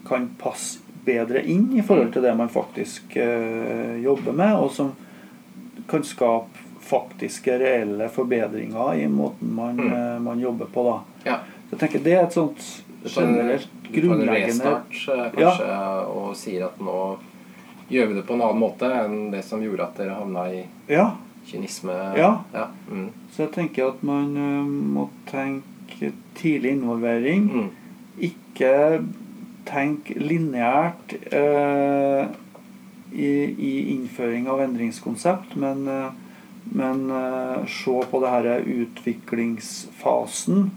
kan 0.07 0.29
passe 0.41 0.79
bedre 1.05 1.41
inn 1.45 1.69
i 1.77 1.83
forhold 1.85 2.11
til 2.13 2.25
det 2.25 2.33
man 2.37 2.49
faktisk 2.51 3.15
eh, 3.17 3.95
jobber 4.03 4.33
med, 4.35 4.55
og 4.57 4.71
som 4.75 4.91
kan 5.89 6.03
skape 6.05 6.65
faktiske, 6.89 7.53
reelle 7.61 8.07
forbedringer 8.09 8.93
i 9.03 9.07
måten 9.11 9.53
man, 9.55 9.77
Mm. 9.77 9.93
eh, 9.93 10.19
man 10.19 10.39
jobber 10.41 10.65
på. 10.73 10.83
da. 10.83 10.99
Ja. 11.29 11.37
Så 11.69 11.75
jeg 11.75 11.79
tenker 11.79 11.99
Det 12.03 12.13
er 12.13 12.23
et 12.23 12.33
sånt 12.33 12.83
generelt 13.05 13.69
grunnleggende 13.93 14.57
du 14.57 14.63
tar 14.63 14.71
en 14.71 14.81
restart 14.81 14.89
kanskje, 14.89 15.31
kanskje, 15.35 16.07
og 16.15 16.35
sier 16.35 16.65
at 16.65 16.79
nå 16.81 17.17
gjør 17.89 18.07
vi 18.11 18.17
det 18.19 18.25
på 18.27 18.35
en 18.37 18.43
annen 18.45 18.61
måte 18.61 18.89
enn 18.93 19.31
det 19.33 19.43
som 19.47 19.61
gjorde 19.63 19.85
at 19.87 19.97
dere 19.97 20.17
havna 20.19 20.45
i 20.53 20.63
Ja. 20.89 21.11
kynisme. 21.49 21.93
Ja. 22.17 22.43
ja. 22.53 22.67
Mm. 22.91 23.09
Så 23.33 23.43
jeg 23.47 23.51
tenker 23.55 23.87
at 23.93 24.03
man 24.05 24.35
eh, 24.37 24.65
må 24.95 25.07
tenke 25.29 26.11
tidlig 26.37 26.75
involvering. 26.77 27.47
Mm. 27.49 27.69
Ikke 28.29 28.73
tenk 29.69 30.09
lineært 30.17 31.13
eh, 31.33 32.27
i, 33.13 33.31
i 33.49 33.71
innføring 33.95 34.47
av 34.51 34.61
endringskonsept, 34.67 35.55
men, 35.57 35.87
eh, 35.89 36.11
men 36.77 37.09
eh, 37.09 37.65
se 37.69 37.95
på 38.11 38.21
det 38.21 38.33
denne 38.45 38.83
utviklingsfasen 38.85 40.69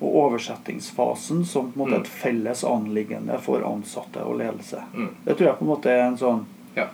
og 0.00 0.14
oversettingsfasen 0.22 1.44
som 1.46 1.70
på 1.72 1.80
en 1.80 1.86
måte 1.86 1.94
Mm. 1.96 2.00
et 2.02 2.08
felles 2.08 2.64
anliggende 2.64 3.38
for 3.40 3.62
ansatte 3.64 4.22
og 4.24 4.38
ledelse. 4.38 4.82
Mm. 4.94 5.08
Det 5.24 5.36
tror 5.36 5.46
jeg 5.48 5.58
på 5.58 5.64
en 5.64 5.70
måte 5.70 5.86
er 5.90 6.02
en 6.08 6.16
sånn 6.18 6.44
Ja. 6.76 6.86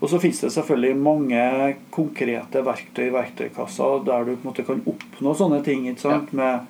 Og 0.00 0.08
så 0.10 0.18
finnes 0.18 0.40
det 0.40 0.50
selvfølgelig 0.50 0.96
mange 0.96 1.76
konkrete 1.92 2.62
verktøy 2.64 3.06
i 3.06 3.12
verktøykassa 3.14 4.04
der 4.04 4.24
du 4.24 4.36
på 4.36 4.48
en 4.48 4.52
måte 4.52 4.66
kan 4.66 4.82
oppnå 4.84 5.34
sånne 5.36 5.62
ting. 5.64 5.86
ikke 5.86 6.00
sant? 6.00 6.32
Med 6.32 6.60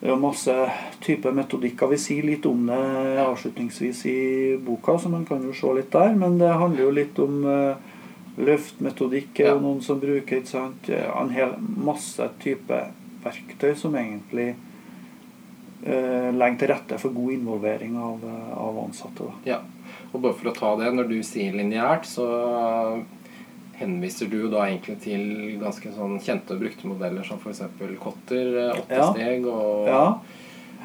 Det 0.00 0.10
er 0.10 0.16
masse 0.16 0.70
typer 1.00 1.32
metodikker. 1.32 1.88
Vi 1.90 1.96
sier 1.96 2.22
litt 2.22 2.46
om 2.46 2.66
det 2.66 3.18
avslutningsvis 3.18 4.06
i 4.06 4.56
boka, 4.56 4.92
så 4.96 5.08
man 5.10 5.24
kan 5.26 5.42
jo 5.42 5.52
se 5.52 5.66
litt 5.74 5.90
der. 5.90 6.14
Men 6.14 6.38
det 6.38 6.48
handler 6.54 6.84
jo 6.84 6.90
litt 6.92 7.18
om 7.18 7.44
uh, 7.44 7.74
løftmetodikk 8.38 9.38
Ja. 9.40 9.54
noen 9.58 9.80
som 9.82 9.98
bruker. 10.00 10.36
ikke 10.38 10.46
sant? 10.46 10.88
En 10.88 11.30
hel 11.30 11.54
masse 11.58 12.28
type 12.40 12.80
verktøy 13.24 13.74
som 13.76 13.94
egentlig 13.98 14.54
eh, 15.86 16.30
legger 16.34 16.58
til 16.58 16.68
rette 16.72 16.98
for 16.98 17.14
god 17.14 17.32
involvering 17.32 17.96
av, 17.96 18.24
eh, 18.24 18.58
av 18.58 18.78
ansatte. 18.86 19.28
da. 19.28 19.32
Ja. 19.44 19.58
Og 20.12 20.20
bare 20.22 20.34
for 20.34 20.50
å 20.50 20.54
ta 20.56 20.76
det, 20.76 20.92
når 20.94 21.08
du 21.08 21.18
sier 21.22 21.52
lineært, 21.52 22.04
så 22.08 23.02
henviser 23.78 24.28
du 24.30 24.40
jo 24.42 24.48
da 24.50 24.64
egentlig 24.66 24.96
til 25.04 25.58
ganske 25.60 25.92
sånn 25.94 26.16
kjente 26.24 26.56
og 26.56 26.62
brukte 26.64 26.88
modeller 26.90 27.22
som 27.26 27.38
f.eks. 27.38 27.60
Kotter, 28.00 28.50
eh, 28.58 28.80
åtte 28.80 28.98
Ja. 28.98 29.12
steg, 29.12 29.46
og 29.46 29.86
Ja, 29.86 30.18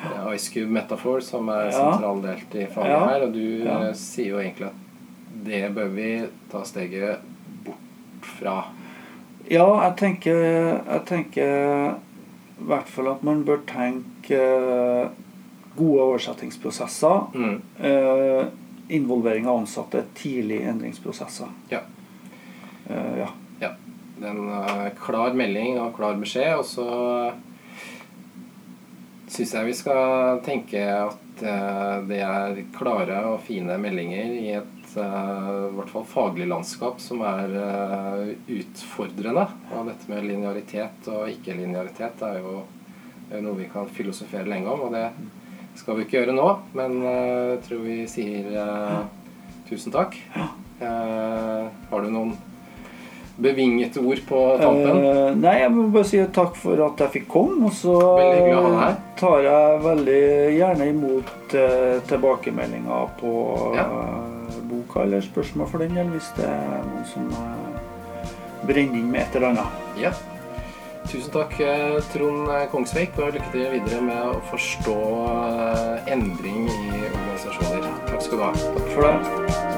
eh, 0.05 0.35
Ice 0.35 0.49
Cube 0.53 0.69
Metaphor, 0.69 1.21
som 1.21 1.49
er 1.49 1.71
Ja. 1.71 1.97
sentraldelt 1.97 2.53
i 2.55 2.65
faget 2.67 2.89
Ja. 2.91 3.07
her. 3.07 3.21
Og 3.23 3.33
du 3.33 3.63
Ja. 3.65 3.91
sier 3.93 4.27
jo 4.27 4.37
egentlig 4.37 4.67
at 4.67 4.73
det 5.43 5.73
bør 5.75 5.89
vi 5.95 6.27
ta 6.51 6.61
steget 6.63 7.19
bort 7.65 7.75
fra. 8.21 8.65
Ja, 9.49 9.89
jeg 9.89 9.95
tenker, 9.97 10.83
jeg 10.85 11.05
tenker 11.05 11.95
i 12.59 12.65
hvert 12.69 12.89
fall 12.89 13.09
at 13.11 13.23
man 13.25 13.43
bør 13.47 13.63
tenke 13.67 14.37
eh, 14.39 15.07
gode 15.77 16.03
oversettingsprosesser. 16.09 17.33
Mm. 17.33 17.61
eh, 17.79 18.43
involvering 18.93 19.47
av 19.47 19.57
ansatte 19.63 20.03
tidlig 20.15 20.61
i 20.61 20.67
endringsprosesser. 20.69 21.47
Ja. 21.69 21.79
Eh, 22.89 23.17
ja. 23.17 23.29
Ja. 23.59 23.71
Det 24.19 24.27
er 24.27 24.35
en 24.35 24.49
eh, 24.59 24.91
klar 24.99 25.33
melding 25.37 25.79
og 25.81 25.95
klar 25.97 26.19
beskjed, 26.19 26.59
og 26.59 26.65
så 26.67 26.87
syns 29.33 29.53
jeg 29.55 29.69
vi 29.69 29.75
skal 29.77 30.41
tenke 30.45 30.83
at 30.83 31.15
eh, 31.17 31.22
det 31.41 32.19
er 32.21 32.59
klare 32.75 33.19
og 33.31 33.41
fine 33.47 33.77
meldinger 33.81 34.33
i 34.37 34.51
et 34.59 34.95
eh, 34.99 35.47
i 35.69 35.73
hvert 35.77 35.91
fall 35.91 36.05
faglig 36.07 36.47
landskap 36.49 37.01
som 37.01 37.23
er 37.25 37.55
eh, 37.59 38.33
utfordrende. 38.59 39.47
Og 39.73 39.89
dette 39.89 40.11
med 40.11 40.27
linearitet 40.29 41.09
og 41.11 41.31
ikke-linearitet 41.31 42.21
er 42.29 42.41
jo 42.43 42.61
noe 43.33 43.57
vi 43.57 43.69
kan 43.71 43.89
filosofere 43.89 44.45
lenge 44.45 44.69
om, 44.69 44.85
og 44.87 44.93
det 44.93 45.07
skal 45.79 45.97
vi 45.97 46.05
ikke 46.05 46.19
gjøre 46.19 46.37
nå. 46.37 46.47
Men 46.77 46.97
eh, 47.01 47.51
jeg 47.55 47.61
tror 47.67 47.85
vi 47.87 47.99
sier 48.11 48.49
eh, 48.63 48.99
tusen 49.69 49.93
takk. 49.95 50.17
Eh, 50.37 51.69
har 51.89 52.03
du 52.03 52.11
noen 52.13 52.35
bevingete 53.37 53.99
ord 53.99 54.21
på 54.27 54.41
tampen? 54.61 54.99
Uh, 55.03 55.35
nei, 55.39 55.55
jeg 55.63 55.71
må 55.73 55.87
bare 55.93 56.09
si 56.09 56.19
takk 56.35 56.57
for 56.59 56.83
at 56.85 57.01
jeg 57.05 57.13
fikk 57.17 57.29
komme. 57.33 57.69
Og 57.69 57.73
så 57.77 57.95
tar 59.19 59.39
jeg 59.45 59.79
veldig 59.85 60.25
gjerne 60.57 60.89
imot 60.91 61.55
uh, 61.57 61.95
tilbakemeldinger 62.09 63.15
på 63.21 63.33
Ja. 63.77 63.87
uh, 63.87 64.59
boka, 64.69 65.01
eller 65.07 65.25
spørsmål 65.25 65.71
for 65.71 65.83
den 65.83 65.97
del, 65.97 66.13
hvis 66.13 66.29
det 66.37 66.45
er 66.49 66.85
noen 66.85 67.09
som 67.09 67.25
brenner 68.67 69.01
inn 69.01 69.09
med 69.11 69.25
et 69.25 69.35
eller 69.35 69.51
annet. 69.53 69.81
Ja. 69.99 70.13
Tusen 71.03 71.33
takk, 71.33 71.57
Trond 72.13 72.47
Kongsvik, 72.71 73.17
og 73.19 73.35
lykke 73.35 73.51
til 73.51 73.67
videre 73.73 73.99
med 74.07 74.23
å 74.23 74.39
forstå 74.53 74.95
endring 76.07 76.69
i 76.71 77.03
organisasjoner. 77.11 77.91
Takk 78.07 78.23
skal 78.23 78.39
du 78.39 78.47
ha. 78.47 78.51
Takk 78.55 78.91
for 78.95 79.09
det. 79.09 79.72